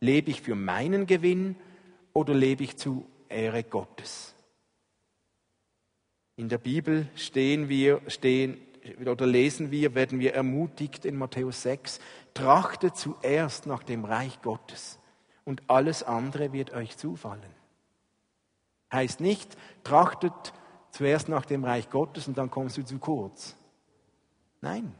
Lebe 0.00 0.32
ich 0.32 0.42
für 0.42 0.56
meinen 0.56 1.06
Gewinn 1.06 1.54
oder 2.12 2.34
lebe 2.34 2.64
ich 2.64 2.76
zu 2.78 3.06
Ehre 3.28 3.62
Gottes? 3.62 4.34
In 6.34 6.48
der 6.48 6.58
Bibel 6.58 7.06
stehen 7.14 7.68
wir, 7.68 8.00
stehen, 8.08 8.60
oder 9.06 9.24
lesen 9.24 9.70
wir, 9.70 9.94
werden 9.94 10.18
wir 10.18 10.34
ermutigt 10.34 11.04
in 11.04 11.16
Matthäus 11.16 11.62
6, 11.62 12.00
trachtet 12.34 12.96
zuerst 12.96 13.66
nach 13.66 13.84
dem 13.84 14.04
Reich 14.04 14.42
Gottes 14.42 14.98
und 15.44 15.62
alles 15.68 16.02
andere 16.02 16.52
wird 16.52 16.72
euch 16.72 16.96
zufallen. 16.96 17.54
Heißt 18.92 19.20
nicht, 19.20 19.56
trachtet 19.84 20.52
zuerst 20.92 21.28
nach 21.28 21.44
dem 21.44 21.64
Reich 21.64 21.90
Gottes 21.90 22.28
und 22.28 22.38
dann 22.38 22.50
kommst 22.50 22.76
du 22.76 22.84
zu 22.84 22.98
kurz. 22.98 23.56
Nein, 24.60 24.94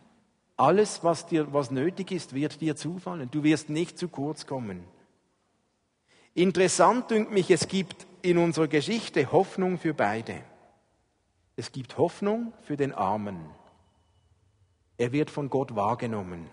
alles, 0.56 1.04
was, 1.04 1.26
dir, 1.26 1.52
was 1.52 1.70
nötig 1.70 2.10
ist, 2.10 2.34
wird 2.34 2.60
dir 2.60 2.74
zufallen. 2.74 3.30
Du 3.30 3.44
wirst 3.44 3.70
nicht 3.70 3.98
zu 3.98 4.08
kurz 4.08 4.46
kommen. 4.46 4.82
Interessant 6.34 7.10
dünkt 7.10 7.30
mich, 7.30 7.50
es 7.50 7.68
gibt 7.68 8.06
in 8.22 8.38
unserer 8.38 8.68
Geschichte 8.68 9.30
Hoffnung 9.30 9.78
für 9.78 9.94
beide. 9.94 10.42
Es 11.56 11.70
gibt 11.72 11.98
Hoffnung 11.98 12.52
für 12.62 12.76
den 12.76 12.92
Armen. 12.92 13.38
Er 14.96 15.12
wird 15.12 15.30
von 15.30 15.50
Gott 15.50 15.76
wahrgenommen. 15.76 16.48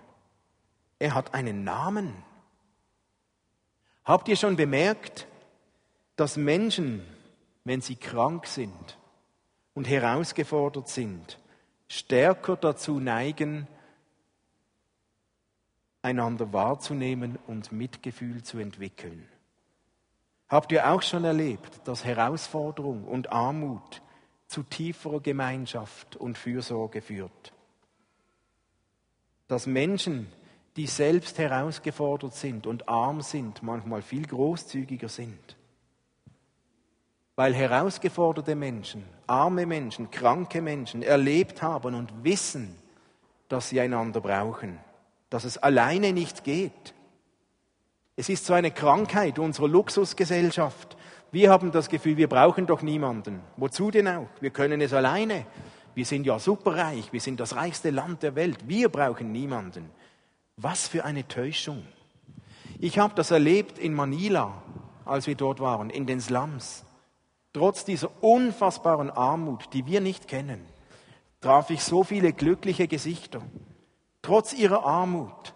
Er 0.99 1.15
hat 1.15 1.33
einen 1.33 1.63
Namen. 1.63 2.13
Habt 4.03 4.27
ihr 4.27 4.35
schon 4.35 4.57
bemerkt, 4.57 5.27
dass 6.17 6.35
Menschen, 6.35 7.05
wenn 7.63 7.79
sie 7.79 7.95
krank 7.95 8.47
sind 8.47 8.99
und 9.79 9.87
herausgefordert 9.87 10.89
sind, 10.89 11.39
stärker 11.87 12.57
dazu 12.57 12.99
neigen, 12.99 13.65
einander 16.01 16.51
wahrzunehmen 16.51 17.39
und 17.47 17.71
Mitgefühl 17.71 18.43
zu 18.43 18.57
entwickeln. 18.59 19.25
Habt 20.49 20.73
ihr 20.73 20.91
auch 20.91 21.01
schon 21.01 21.23
erlebt, 21.23 21.79
dass 21.85 22.03
Herausforderung 22.03 23.05
und 23.05 23.31
Armut 23.31 24.01
zu 24.47 24.63
tieferer 24.63 25.21
Gemeinschaft 25.21 26.17
und 26.17 26.37
Fürsorge 26.37 27.01
führt? 27.01 27.53
Dass 29.47 29.65
Menschen, 29.65 30.27
die 30.75 30.87
selbst 30.87 31.37
herausgefordert 31.37 32.35
sind 32.35 32.67
und 32.67 32.89
arm 32.89 33.21
sind, 33.21 33.63
manchmal 33.63 34.01
viel 34.01 34.27
großzügiger 34.27 35.07
sind. 35.07 35.55
Weil 37.39 37.55
herausgeforderte 37.55 38.55
Menschen, 38.55 39.05
arme 39.25 39.65
Menschen, 39.65 40.11
kranke 40.11 40.61
Menschen 40.61 41.03
erlebt 41.03 41.61
haben 41.61 41.95
und 41.95 42.23
wissen, 42.23 42.75
dass 43.47 43.69
sie 43.69 43.79
einander 43.79 44.19
brauchen 44.19 44.79
dass 45.29 45.43
es 45.43 45.57
alleine 45.57 46.13
nicht 46.13 46.43
geht. 46.43 46.93
Es 48.15 48.29
ist 48.29 48.45
so 48.45 48.53
eine 48.53 48.71
Krankheit 48.71 49.39
unserer 49.39 49.67
Luxusgesellschaft. 49.67 50.97
Wir 51.31 51.51
haben 51.51 51.71
das 51.71 51.89
Gefühl, 51.89 52.17
wir 52.17 52.27
brauchen 52.27 52.65
doch 52.65 52.81
niemanden. 52.81 53.41
Wozu 53.55 53.91
denn 53.91 54.07
auch? 54.07 54.27
Wir 54.41 54.49
können 54.49 54.81
es 54.81 54.93
alleine. 54.93 55.45
Wir 55.95 56.05
sind 56.05 56.25
ja 56.25 56.39
superreich, 56.39 57.11
wir 57.11 57.21
sind 57.21 57.39
das 57.39 57.55
reichste 57.55 57.89
Land 57.89 58.23
der 58.23 58.35
Welt. 58.35 58.67
Wir 58.67 58.89
brauchen 58.89 59.31
niemanden. 59.31 59.89
Was 60.57 60.87
für 60.87 61.05
eine 61.05 61.27
Täuschung. 61.27 61.85
Ich 62.79 62.99
habe 62.99 63.13
das 63.15 63.31
erlebt 63.31 63.77
in 63.77 63.93
Manila, 63.93 64.61
als 65.05 65.27
wir 65.27 65.35
dort 65.35 65.59
waren, 65.59 65.89
in 65.89 66.05
den 66.05 66.19
Slums. 66.19 66.85
Trotz 67.53 67.85
dieser 67.85 68.23
unfassbaren 68.23 69.09
Armut, 69.09 69.73
die 69.73 69.85
wir 69.85 70.01
nicht 70.01 70.27
kennen, 70.27 70.65
traf 71.41 71.69
ich 71.69 71.83
so 71.83 72.03
viele 72.03 72.33
glückliche 72.33 72.87
Gesichter 72.87 73.41
trotz 74.21 74.53
ihrer 74.53 74.85
Armut. 74.85 75.55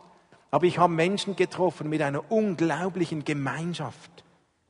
Aber 0.51 0.65
ich 0.65 0.77
habe 0.77 0.93
Menschen 0.93 1.35
getroffen 1.35 1.89
mit 1.89 2.01
einer 2.01 2.31
unglaublichen 2.31 3.23
Gemeinschaft. 3.23 4.23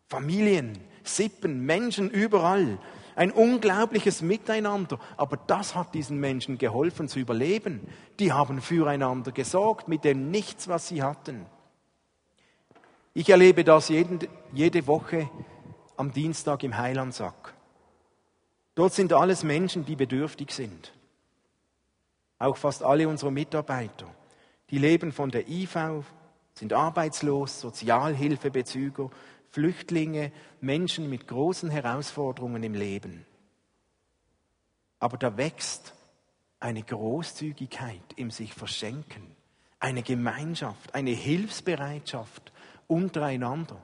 Familien, 0.08 0.78
Sippen, 1.04 1.66
Menschen 1.66 2.10
überall. 2.10 2.80
Ein 3.16 3.32
unglaubliches 3.32 4.22
Miteinander. 4.22 5.00
Aber 5.18 5.38
das 5.38 5.76
hat 5.76 5.94
diesen 5.94 6.20
Menschen 6.20 6.58
geholfen 6.58 7.08
zu 7.08 7.20
überleben. 7.20 7.82
Die 8.20 8.32
haben 8.32 8.62
füreinander 8.62 9.32
gesorgt 9.32 9.88
mit 9.88 10.04
dem 10.04 10.32
Nichts, 10.32 10.68
was 10.68 10.88
sie 10.88 11.04
hatten. 11.04 11.46
Ich 13.14 13.30
erlebe 13.30 13.64
das 13.64 13.90
jeden, 13.90 14.20
jede 14.54 14.88
Woche 14.88 15.30
am 16.04 16.12
Dienstag 16.12 16.64
im 16.64 16.78
Heilandsack. 16.78 17.54
Dort 18.76 18.94
sind 18.94 19.14
alles 19.14 19.44
Menschen, 19.44 19.86
die 19.86 19.96
bedürftig 19.96 20.52
sind 20.52 20.94
auch 22.44 22.58
fast 22.58 22.84
alle 22.84 23.08
unsere 23.08 23.32
Mitarbeiter. 23.32 24.06
Die 24.70 24.78
leben 24.78 25.12
von 25.12 25.32
der 25.32 25.48
IV, 25.48 26.04
sind 26.54 26.74
arbeitslos, 26.74 27.62
Sozialhilfebezüger, 27.62 29.10
Flüchtlinge, 29.50 30.32
Menschen 30.60 31.10
mit 31.10 31.28
großen 31.28 31.70
Herausforderungen 31.70 32.62
im 32.64 32.74
Leben. 32.74 33.26
Aber 35.00 35.18
da 35.18 35.38
wächst 35.38 35.94
eine 36.60 36.84
Großzügigkeit 36.84 38.14
im 38.16 38.30
sich 38.30 38.54
verschenken, 38.54 39.36
eine 39.80 40.04
Gemeinschaft, 40.04 40.96
eine 40.96 41.12
Hilfsbereitschaft 41.12 42.52
untereinander. 42.88 43.82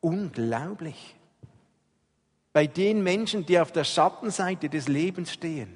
Unglaublich. 0.00 1.17
Bei 2.58 2.66
den 2.66 3.04
Menschen, 3.04 3.46
die 3.46 3.60
auf 3.60 3.70
der 3.70 3.84
Schattenseite 3.84 4.68
des 4.68 4.88
Lebens 4.88 5.32
stehen, 5.32 5.72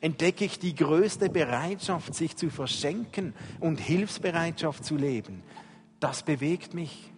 entdecke 0.00 0.44
ich 0.44 0.60
die 0.60 0.76
größte 0.76 1.28
Bereitschaft, 1.28 2.14
sich 2.14 2.36
zu 2.36 2.50
verschenken 2.50 3.34
und 3.58 3.80
Hilfsbereitschaft 3.80 4.84
zu 4.84 4.94
leben. 4.94 5.42
Das 5.98 6.22
bewegt 6.22 6.72
mich. 6.72 7.10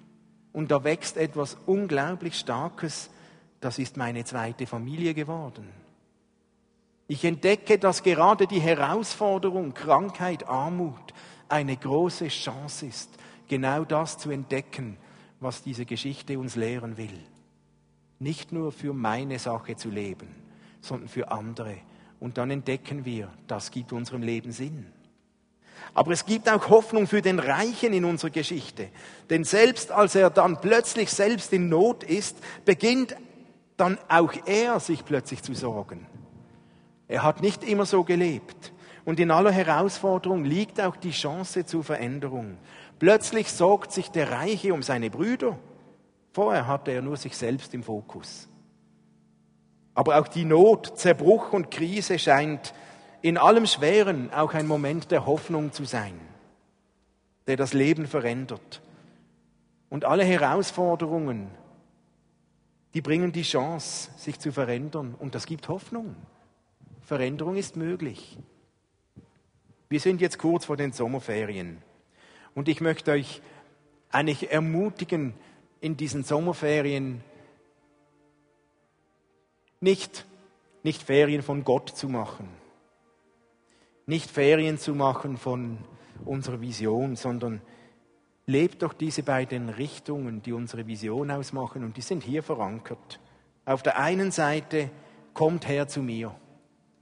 Und 0.54 0.70
da 0.70 0.82
wächst 0.82 1.18
etwas 1.18 1.58
unglaublich 1.66 2.38
Starkes. 2.38 3.10
Das 3.60 3.78
ist 3.78 3.98
meine 3.98 4.24
zweite 4.24 4.66
Familie 4.66 5.12
geworden. 5.12 5.68
Ich 7.06 7.22
entdecke, 7.26 7.76
dass 7.76 8.02
gerade 8.02 8.46
die 8.46 8.62
Herausforderung 8.62 9.74
Krankheit, 9.74 10.48
Armut 10.48 11.12
eine 11.50 11.76
große 11.76 12.28
Chance 12.28 12.86
ist, 12.86 13.10
genau 13.46 13.84
das 13.84 14.16
zu 14.16 14.30
entdecken, 14.30 14.96
was 15.38 15.62
diese 15.62 15.84
Geschichte 15.84 16.38
uns 16.38 16.56
lehren 16.56 16.96
will. 16.96 17.18
Nicht 18.22 18.52
nur 18.52 18.70
für 18.70 18.92
meine 18.92 19.40
Sache 19.40 19.74
zu 19.74 19.90
leben, 19.90 20.28
sondern 20.80 21.08
für 21.08 21.32
andere 21.32 21.76
und 22.20 22.38
dann 22.38 22.52
entdecken 22.52 23.04
wir, 23.04 23.28
das 23.48 23.72
gibt 23.72 23.92
unserem 23.92 24.22
Leben 24.22 24.52
Sinn. 24.52 24.86
Aber 25.92 26.12
es 26.12 26.24
gibt 26.24 26.48
auch 26.48 26.68
Hoffnung 26.68 27.08
für 27.08 27.20
den 27.20 27.40
Reichen 27.40 27.92
in 27.92 28.04
unserer 28.04 28.30
Geschichte. 28.30 28.90
Denn 29.28 29.42
selbst 29.42 29.90
als 29.90 30.14
er 30.14 30.30
dann 30.30 30.60
plötzlich 30.60 31.10
selbst 31.10 31.52
in 31.52 31.68
Not 31.68 32.04
ist, 32.04 32.36
beginnt 32.64 33.16
dann 33.76 33.98
auch 34.08 34.32
er 34.46 34.78
sich 34.78 35.04
plötzlich 35.04 35.42
zu 35.42 35.52
sorgen. 35.54 36.06
Er 37.08 37.24
hat 37.24 37.42
nicht 37.42 37.64
immer 37.64 37.86
so 37.86 38.04
gelebt. 38.04 38.72
Und 39.04 39.18
in 39.18 39.32
aller 39.32 39.50
Herausforderung 39.50 40.44
liegt 40.44 40.80
auch 40.80 40.94
die 40.94 41.10
Chance 41.10 41.66
zur 41.66 41.82
Veränderung. 41.82 42.56
Plötzlich 43.00 43.50
sorgt 43.50 43.90
sich 43.90 44.12
der 44.12 44.30
Reiche 44.30 44.72
um 44.72 44.84
seine 44.84 45.10
Brüder. 45.10 45.58
Vorher 46.32 46.66
hatte 46.66 46.90
er 46.90 47.02
nur 47.02 47.16
sich 47.16 47.36
selbst 47.36 47.74
im 47.74 47.82
Fokus. 47.82 48.48
Aber 49.94 50.18
auch 50.18 50.28
die 50.28 50.44
Not, 50.44 50.98
Zerbruch 50.98 51.52
und 51.52 51.70
Krise 51.70 52.18
scheint 52.18 52.72
in 53.20 53.36
allem 53.36 53.66
Schweren 53.66 54.32
auch 54.32 54.54
ein 54.54 54.66
Moment 54.66 55.10
der 55.10 55.26
Hoffnung 55.26 55.72
zu 55.72 55.84
sein, 55.84 56.18
der 57.46 57.56
das 57.56 57.74
Leben 57.74 58.06
verändert. 58.06 58.80
Und 59.90 60.06
alle 60.06 60.24
Herausforderungen, 60.24 61.50
die 62.94 63.02
bringen 63.02 63.32
die 63.32 63.42
Chance, 63.42 64.10
sich 64.16 64.38
zu 64.38 64.52
verändern. 64.52 65.14
Und 65.18 65.34
das 65.34 65.44
gibt 65.44 65.68
Hoffnung. 65.68 66.16
Veränderung 67.02 67.56
ist 67.56 67.76
möglich. 67.76 68.38
Wir 69.90 70.00
sind 70.00 70.22
jetzt 70.22 70.38
kurz 70.38 70.64
vor 70.64 70.78
den 70.78 70.92
Sommerferien. 70.92 71.82
Und 72.54 72.68
ich 72.68 72.80
möchte 72.80 73.10
euch 73.10 73.42
eigentlich 74.10 74.50
ermutigen, 74.50 75.34
in 75.82 75.96
diesen 75.96 76.22
Sommerferien 76.22 77.22
nicht, 79.80 80.24
nicht 80.84 81.02
Ferien 81.02 81.42
von 81.42 81.64
Gott 81.64 81.90
zu 81.90 82.08
machen, 82.08 82.48
nicht 84.06 84.30
Ferien 84.30 84.78
zu 84.78 84.94
machen 84.94 85.36
von 85.36 85.78
unserer 86.24 86.60
Vision, 86.60 87.16
sondern 87.16 87.60
lebt 88.46 88.82
doch 88.82 88.92
diese 88.92 89.24
beiden 89.24 89.70
Richtungen, 89.70 90.40
die 90.40 90.52
unsere 90.52 90.86
Vision 90.86 91.32
ausmachen, 91.32 91.82
und 91.82 91.96
die 91.96 92.02
sind 92.02 92.22
hier 92.22 92.44
verankert. 92.44 93.18
Auf 93.64 93.82
der 93.82 93.98
einen 93.98 94.30
Seite 94.30 94.88
kommt 95.34 95.66
her 95.66 95.88
zu 95.88 96.00
mir, 96.00 96.32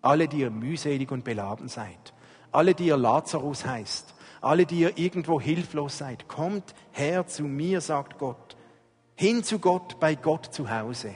alle, 0.01 0.27
die 0.27 0.39
ihr 0.39 0.51
mühselig 0.51 1.11
und 1.11 1.23
beladen 1.23 1.69
seid, 1.69 2.15
alle, 2.51 2.75
die 2.75 2.87
ihr 2.87 2.97
Lazarus 2.97 3.67
heißt, 3.67 4.15
alle, 4.41 4.65
die 4.65 4.81
ihr 4.81 4.97
irgendwo 4.97 5.39
hilflos 5.39 5.99
seid, 5.99 6.29
kommt 6.29 6.75
her 6.93 7.27
zu 7.27 7.43
mir, 7.43 7.83
sagt 7.83 8.17
Gott, 8.17 8.57
hin 9.21 9.45
zu 9.45 9.59
Gott, 9.59 10.01
bei 10.01 10.15
Gott 10.15 10.47
zu 10.47 10.71
Hause. 10.71 11.13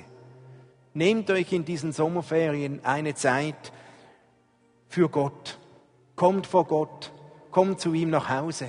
Nehmt 0.93 1.31
euch 1.31 1.51
in 1.55 1.65
diesen 1.65 1.91
Sommerferien 1.91 2.85
eine 2.85 3.15
Zeit 3.15 3.73
für 4.89 5.09
Gott. 5.09 5.59
Kommt 6.15 6.47
vor 6.47 6.67
Gott. 6.67 7.13
Kommt 7.51 7.81
zu 7.81 7.95
ihm 7.95 8.11
nach 8.11 8.29
Hause. 8.29 8.69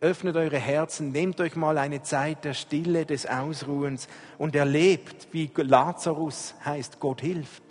Öffnet 0.00 0.36
eure 0.36 0.58
Herzen. 0.58 1.10
Nehmt 1.10 1.40
euch 1.40 1.56
mal 1.56 1.78
eine 1.78 2.02
Zeit 2.02 2.44
der 2.44 2.54
Stille, 2.54 3.04
des 3.04 3.26
Ausruhens 3.26 4.06
und 4.38 4.54
erlebt, 4.54 5.26
wie 5.32 5.50
Lazarus 5.56 6.54
heißt, 6.64 7.00
Gott 7.00 7.22
hilft. 7.22 7.64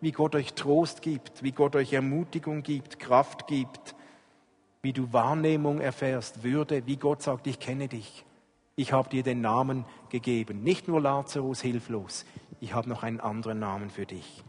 Wie 0.00 0.12
Gott 0.12 0.34
euch 0.34 0.54
Trost 0.54 1.02
gibt. 1.02 1.42
Wie 1.42 1.52
Gott 1.52 1.76
euch 1.76 1.92
Ermutigung 1.92 2.62
gibt, 2.62 2.98
Kraft 2.98 3.46
gibt. 3.46 3.94
Wie 4.80 4.94
du 4.94 5.12
Wahrnehmung 5.12 5.82
erfährst, 5.82 6.42
Würde. 6.42 6.86
Wie 6.86 6.96
Gott 6.96 7.20
sagt, 7.20 7.46
ich 7.46 7.60
kenne 7.60 7.88
dich. 7.88 8.24
Ich 8.80 8.94
habe 8.94 9.10
dir 9.10 9.22
den 9.22 9.42
Namen 9.42 9.84
gegeben. 10.10 10.62
Nicht 10.62 10.88
nur 10.88 11.00
Lazarus 11.00 11.60
hilflos 11.62 12.24
ich 12.60 12.74
habe 12.74 12.88
noch 12.88 13.02
einen 13.02 13.20
anderen 13.20 13.58
Namen 13.58 13.90
für 13.90 14.06
dich. 14.06 14.44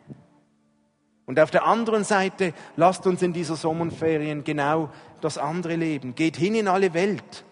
Und 1.26 1.40
auf 1.40 1.50
der 1.50 1.66
anderen 1.66 2.04
Seite, 2.04 2.54
lasst 2.76 3.08
uns 3.08 3.22
in 3.22 3.32
dieser 3.32 3.56
Sommerferien 3.56 4.44
genau 4.44 4.90
das 5.22 5.38
andere 5.38 5.76
leben. 5.78 6.14
Geht 6.14 6.36
hin 6.36 6.56
in 6.56 6.68
alle 6.68 6.94
Welt, 6.94 7.46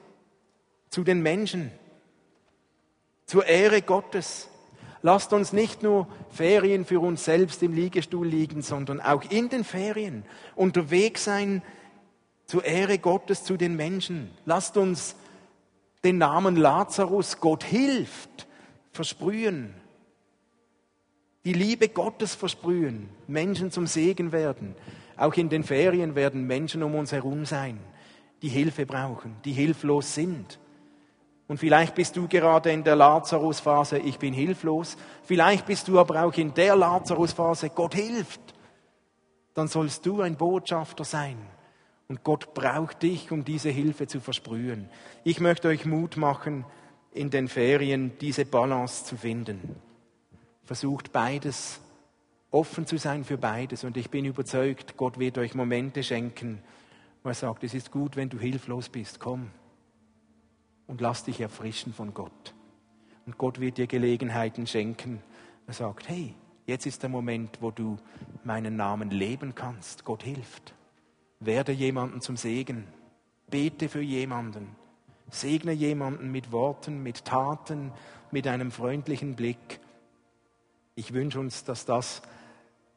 zu 0.89 1.03
den 1.03 1.21
Menschen, 1.21 1.71
zur 3.25 3.45
Ehre 3.45 3.81
Gottes. 3.81 4.49
Lasst 5.01 5.31
uns 5.31 5.53
nicht 5.53 5.81
nur 5.81 6.07
Ferien 6.29 6.83
für 6.83 6.99
uns 6.99 7.23
selbst 7.23 7.63
im 7.63 7.73
Liegestuhl 7.73 8.27
liegen, 8.27 8.61
sondern 8.61 8.99
auch 8.99 9.23
in 9.29 9.47
den 9.47 9.63
Ferien 9.63 10.25
unterwegs 10.55 11.23
sein 11.23 11.61
zur 12.47 12.65
Ehre 12.65 12.97
Gottes 12.97 13.45
zu 13.45 13.55
den 13.55 13.77
Menschen. 13.77 14.29
Lasst 14.45 14.75
uns 14.75 15.15
den 16.03 16.17
Namen 16.17 16.55
Lazarus, 16.55 17.39
Gott 17.39 17.63
hilft, 17.63 18.47
versprühen 18.91 19.73
die 21.45 21.53
Liebe 21.53 21.87
Gottes 21.87 22.35
versprühen, 22.35 23.09
Menschen 23.27 23.71
zum 23.71 23.87
Segen 23.87 24.31
werden. 24.31 24.75
Auch 25.17 25.33
in 25.33 25.49
den 25.49 25.63
Ferien 25.63 26.15
werden 26.15 26.45
Menschen 26.45 26.83
um 26.83 26.95
uns 26.95 27.11
herum 27.11 27.45
sein, 27.45 27.79
die 28.41 28.49
Hilfe 28.49 28.85
brauchen, 28.85 29.35
die 29.45 29.53
hilflos 29.53 30.13
sind. 30.13 30.59
Und 31.47 31.57
vielleicht 31.57 31.95
bist 31.95 32.15
du 32.15 32.27
gerade 32.27 32.71
in 32.71 32.83
der 32.83 32.95
Lazarus-Phase, 32.95 33.97
ich 33.97 34.19
bin 34.19 34.33
hilflos. 34.33 34.97
Vielleicht 35.23 35.65
bist 35.65 35.87
du 35.87 35.99
aber 35.99 36.23
auch 36.23 36.33
in 36.33 36.53
der 36.53 36.75
Lazarus-Phase, 36.75 37.71
Gott 37.71 37.95
hilft. 37.95 38.41
Dann 39.55 39.67
sollst 39.67 40.05
du 40.05 40.21
ein 40.21 40.35
Botschafter 40.35 41.03
sein. 41.03 41.37
Und 42.09 42.23
Gott 42.23 42.55
braucht 42.55 43.03
dich, 43.03 43.31
um 43.31 43.45
diese 43.45 43.69
Hilfe 43.69 44.07
zu 44.07 44.19
versprühen. 44.19 44.89
Ich 45.23 45.39
möchte 45.39 45.67
euch 45.67 45.85
Mut 45.85 46.17
machen, 46.17 46.65
in 47.11 47.29
den 47.29 47.47
Ferien 47.47 48.17
diese 48.19 48.45
Balance 48.45 49.05
zu 49.05 49.15
finden. 49.15 49.75
Versucht 50.63 51.11
beides, 51.11 51.79
offen 52.49 52.87
zu 52.87 52.97
sein 52.97 53.23
für 53.23 53.37
beides. 53.37 53.83
Und 53.83 53.95
ich 53.95 54.09
bin 54.09 54.25
überzeugt, 54.25 54.97
Gott 54.97 55.19
wird 55.19 55.37
euch 55.37 55.53
Momente 55.53 56.01
schenken, 56.01 56.63
wo 57.21 57.29
er 57.29 57.35
sagt, 57.35 57.63
es 57.63 57.75
ist 57.75 57.91
gut, 57.91 58.15
wenn 58.15 58.29
du 58.29 58.39
hilflos 58.39 58.89
bist, 58.89 59.19
komm 59.19 59.51
und 60.87 61.01
lass 61.01 61.23
dich 61.23 61.39
erfrischen 61.39 61.93
von 61.93 62.15
Gott. 62.15 62.55
Und 63.27 63.37
Gott 63.37 63.59
wird 63.59 63.77
dir 63.77 63.85
Gelegenheiten 63.85 64.65
schenken. 64.65 65.21
Er 65.67 65.73
sagt, 65.75 66.09
hey, 66.09 66.33
jetzt 66.65 66.87
ist 66.87 67.03
der 67.03 67.09
Moment, 67.11 67.61
wo 67.61 67.69
du 67.69 67.97
meinen 68.43 68.75
Namen 68.75 69.11
leben 69.11 69.53
kannst. 69.53 70.05
Gott 70.05 70.23
hilft. 70.23 70.73
Werde 71.39 71.71
jemanden 71.71 72.21
zum 72.21 72.37
Segen. 72.37 72.87
Bete 73.49 73.89
für 73.89 74.01
jemanden. 74.01 74.75
Segne 75.31 75.71
jemanden 75.71 76.31
mit 76.31 76.51
Worten, 76.51 77.03
mit 77.03 77.25
Taten, 77.25 77.91
mit 78.31 78.47
einem 78.47 78.71
freundlichen 78.71 79.35
Blick. 79.35 79.79
Ich 80.95 81.13
wünsche 81.13 81.39
uns, 81.39 81.63
dass 81.63 81.85
das 81.85 82.21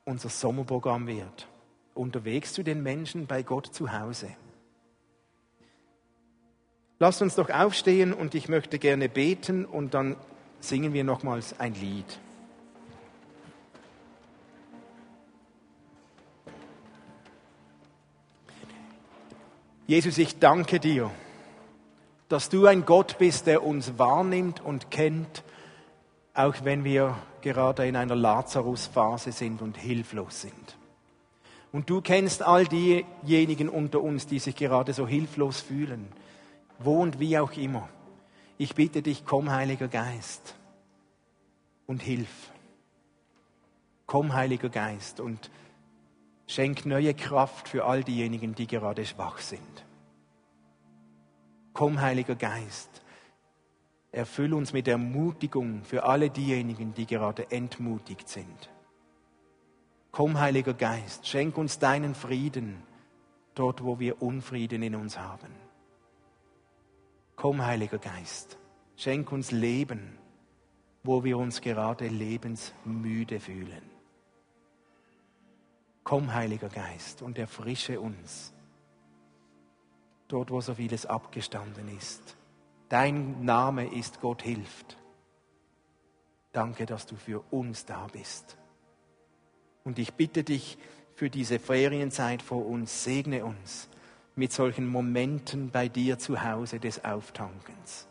unser 0.05 0.28
Sommerprogramm 0.28 1.07
wird. 1.07 1.46
Unterwegs 1.94 2.52
zu 2.52 2.62
den 2.62 2.83
Menschen 2.83 3.26
bei 3.26 3.42
Gott 3.42 3.66
zu 3.66 3.92
Hause. 3.92 4.28
Lasst 6.98 7.20
uns 7.20 7.35
doch 7.35 7.50
aufstehen 7.50 8.12
und 8.12 8.35
ich 8.35 8.48
möchte 8.48 8.78
gerne 8.78 9.09
beten 9.09 9.64
und 9.64 9.94
dann 9.94 10.16
singen 10.61 10.92
wir 10.92 11.05
nochmals 11.05 11.59
ein 11.59 11.74
Lied. 11.74 12.20
Jesus, 19.87 20.18
ich 20.18 20.38
danke 20.38 20.79
dir, 20.79 21.11
dass 22.29 22.49
du 22.49 22.66
ein 22.66 22.87
Gott 22.87 23.18
bist, 23.18 23.47
der 23.47 23.64
uns 23.64 23.99
wahrnimmt 23.99 24.61
und 24.61 24.90
kennt, 24.90 25.42
auch 26.35 26.55
wenn 26.62 26.85
wir 26.85 27.16
gerade 27.40 27.87
in 27.87 27.97
einer 27.97 28.14
Lazarus-Phase 28.14 29.33
sind 29.33 29.61
und 29.61 29.77
hilflos 29.77 30.42
sind. 30.42 30.77
Und 31.73 31.90
du 31.90 32.01
kennst 32.01 32.42
all 32.42 32.66
diejenigen 32.66 33.68
unter 33.68 34.01
uns, 34.01 34.27
die 34.27 34.38
sich 34.38 34.55
gerade 34.55 34.92
so 34.92 35.07
hilflos 35.07 35.61
fühlen 35.61 36.09
wohnt, 36.79 37.18
wie 37.18 37.38
auch 37.38 37.53
immer. 37.53 37.88
Ich 38.59 38.75
bitte 38.75 39.03
dich, 39.03 39.25
komm, 39.25 39.51
Heiliger 39.51 39.88
Geist, 39.88 40.55
und 41.87 42.03
hilf. 42.03 42.51
Komm, 44.07 44.35
Heiliger 44.35 44.68
Geist, 44.68 45.21
und 45.21 45.51
schenk 46.52 46.84
neue 46.84 47.14
Kraft 47.14 47.68
für 47.68 47.86
all 47.86 48.04
diejenigen, 48.04 48.54
die 48.54 48.66
gerade 48.66 49.06
schwach 49.06 49.38
sind. 49.38 49.86
Komm, 51.72 52.00
Heiliger 52.02 52.34
Geist, 52.34 53.02
erfüll 54.10 54.52
uns 54.52 54.74
mit 54.74 54.86
Ermutigung 54.86 55.82
für 55.82 56.04
alle 56.04 56.28
diejenigen, 56.28 56.92
die 56.92 57.06
gerade 57.06 57.50
entmutigt 57.50 58.28
sind. 58.28 58.70
Komm, 60.10 60.38
Heiliger 60.38 60.74
Geist, 60.74 61.26
schenk 61.26 61.56
uns 61.56 61.78
deinen 61.78 62.14
Frieden 62.14 62.82
dort, 63.54 63.82
wo 63.82 63.98
wir 63.98 64.20
Unfrieden 64.20 64.82
in 64.82 64.94
uns 64.94 65.18
haben. 65.18 65.54
Komm, 67.34 67.64
Heiliger 67.64 67.98
Geist, 67.98 68.58
schenk 68.96 69.32
uns 69.32 69.52
Leben, 69.52 70.18
wo 71.02 71.24
wir 71.24 71.38
uns 71.38 71.62
gerade 71.62 72.08
lebensmüde 72.08 73.40
fühlen. 73.40 73.91
Komm, 76.04 76.34
Heiliger 76.34 76.68
Geist, 76.68 77.22
und 77.22 77.38
erfrische 77.38 78.00
uns 78.00 78.52
dort, 80.28 80.50
wo 80.50 80.60
so 80.60 80.74
vieles 80.74 81.06
abgestanden 81.06 81.88
ist. 81.96 82.36
Dein 82.88 83.44
Name 83.44 83.86
ist 83.94 84.20
Gott 84.20 84.42
hilft. 84.42 84.96
Danke, 86.52 86.86
dass 86.86 87.06
du 87.06 87.16
für 87.16 87.40
uns 87.50 87.84
da 87.86 88.06
bist. 88.12 88.56
Und 89.84 89.98
ich 89.98 90.14
bitte 90.14 90.44
dich 90.44 90.78
für 91.14 91.30
diese 91.30 91.58
Ferienzeit 91.58 92.42
vor 92.42 92.66
uns, 92.66 93.04
segne 93.04 93.44
uns 93.44 93.88
mit 94.34 94.52
solchen 94.52 94.86
Momenten 94.86 95.70
bei 95.70 95.88
dir 95.88 96.18
zu 96.18 96.42
Hause 96.42 96.80
des 96.80 97.04
Auftankens. 97.04 98.08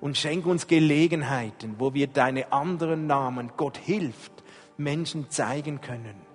Und 0.00 0.16
schenk 0.16 0.46
uns 0.46 0.68
Gelegenheiten, 0.68 1.76
wo 1.78 1.94
wir 1.94 2.06
deine 2.06 2.52
anderen 2.52 3.06
Namen, 3.08 3.52
Gott 3.56 3.76
hilft, 3.76 4.32
Menschen 4.76 5.30
zeigen 5.30 5.80
können. 5.80 6.27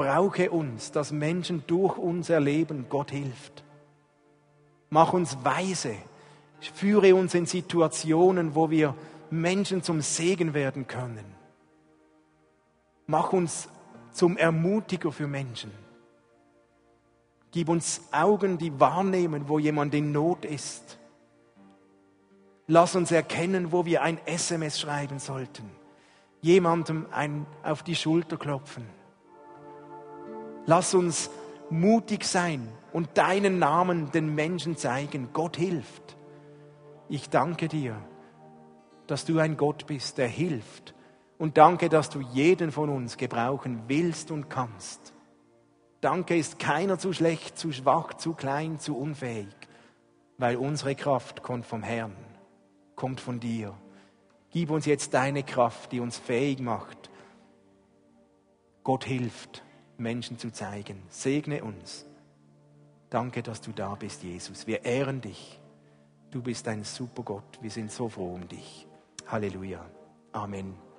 Brauche 0.00 0.50
uns, 0.50 0.92
dass 0.92 1.12
Menschen 1.12 1.62
durch 1.66 1.98
uns 1.98 2.30
erleben, 2.30 2.86
Gott 2.88 3.10
hilft. 3.10 3.62
Mach 4.88 5.12
uns 5.12 5.36
weise. 5.44 5.94
Führe 6.72 7.14
uns 7.14 7.34
in 7.34 7.44
Situationen, 7.44 8.54
wo 8.54 8.70
wir 8.70 8.94
Menschen 9.28 9.82
zum 9.82 10.00
Segen 10.00 10.54
werden 10.54 10.86
können. 10.86 11.26
Mach 13.08 13.34
uns 13.34 13.68
zum 14.12 14.38
Ermutiger 14.38 15.12
für 15.12 15.26
Menschen. 15.26 15.70
Gib 17.50 17.68
uns 17.68 18.00
Augen, 18.10 18.56
die 18.56 18.80
wahrnehmen, 18.80 19.50
wo 19.50 19.58
jemand 19.58 19.92
in 19.92 20.12
Not 20.12 20.46
ist. 20.46 20.98
Lass 22.68 22.96
uns 22.96 23.12
erkennen, 23.12 23.70
wo 23.70 23.84
wir 23.84 24.00
ein 24.00 24.18
SMS 24.24 24.80
schreiben 24.80 25.18
sollten. 25.18 25.70
Jemandem 26.40 27.04
ein 27.10 27.44
auf 27.62 27.82
die 27.82 27.96
Schulter 27.96 28.38
klopfen. 28.38 28.99
Lass 30.66 30.94
uns 30.94 31.30
mutig 31.70 32.24
sein 32.24 32.68
und 32.92 33.16
deinen 33.16 33.58
Namen 33.58 34.10
den 34.10 34.34
Menschen 34.34 34.76
zeigen. 34.76 35.30
Gott 35.32 35.56
hilft. 35.56 36.16
Ich 37.08 37.28
danke 37.30 37.68
dir, 37.68 37.96
dass 39.06 39.24
du 39.24 39.38
ein 39.38 39.56
Gott 39.56 39.86
bist, 39.86 40.18
der 40.18 40.28
hilft. 40.28 40.94
Und 41.38 41.56
danke, 41.56 41.88
dass 41.88 42.10
du 42.10 42.20
jeden 42.20 42.70
von 42.70 42.90
uns 42.90 43.16
gebrauchen 43.16 43.84
willst 43.88 44.30
und 44.30 44.50
kannst. 44.50 45.14
Danke 46.00 46.36
ist 46.36 46.58
keiner 46.58 46.98
zu 46.98 47.12
schlecht, 47.12 47.58
zu 47.58 47.72
schwach, 47.72 48.14
zu 48.14 48.34
klein, 48.34 48.78
zu 48.78 48.96
unfähig, 48.96 49.54
weil 50.38 50.56
unsere 50.56 50.94
Kraft 50.94 51.42
kommt 51.42 51.66
vom 51.66 51.82
Herrn, 51.82 52.16
kommt 52.94 53.20
von 53.20 53.40
dir. 53.40 53.74
Gib 54.50 54.70
uns 54.70 54.86
jetzt 54.86 55.14
deine 55.14 55.42
Kraft, 55.42 55.92
die 55.92 56.00
uns 56.00 56.18
fähig 56.18 56.60
macht. 56.60 57.10
Gott 58.82 59.04
hilft, 59.04 59.62
Menschen 60.00 60.38
zu 60.38 60.50
zeigen. 60.50 61.02
Segne 61.08 61.62
uns. 61.62 62.06
Danke, 63.10 63.42
dass 63.42 63.60
du 63.60 63.72
da 63.72 63.94
bist, 63.94 64.22
Jesus. 64.22 64.66
Wir 64.66 64.84
ehren 64.84 65.20
dich. 65.20 65.60
Du 66.30 66.42
bist 66.42 66.66
ein 66.68 66.84
super 66.84 67.22
Gott. 67.22 67.58
Wir 67.60 67.70
sind 67.70 67.90
so 67.90 68.08
froh 68.08 68.34
um 68.34 68.48
dich. 68.48 68.86
Halleluja. 69.26 69.84
Amen. 70.32 70.89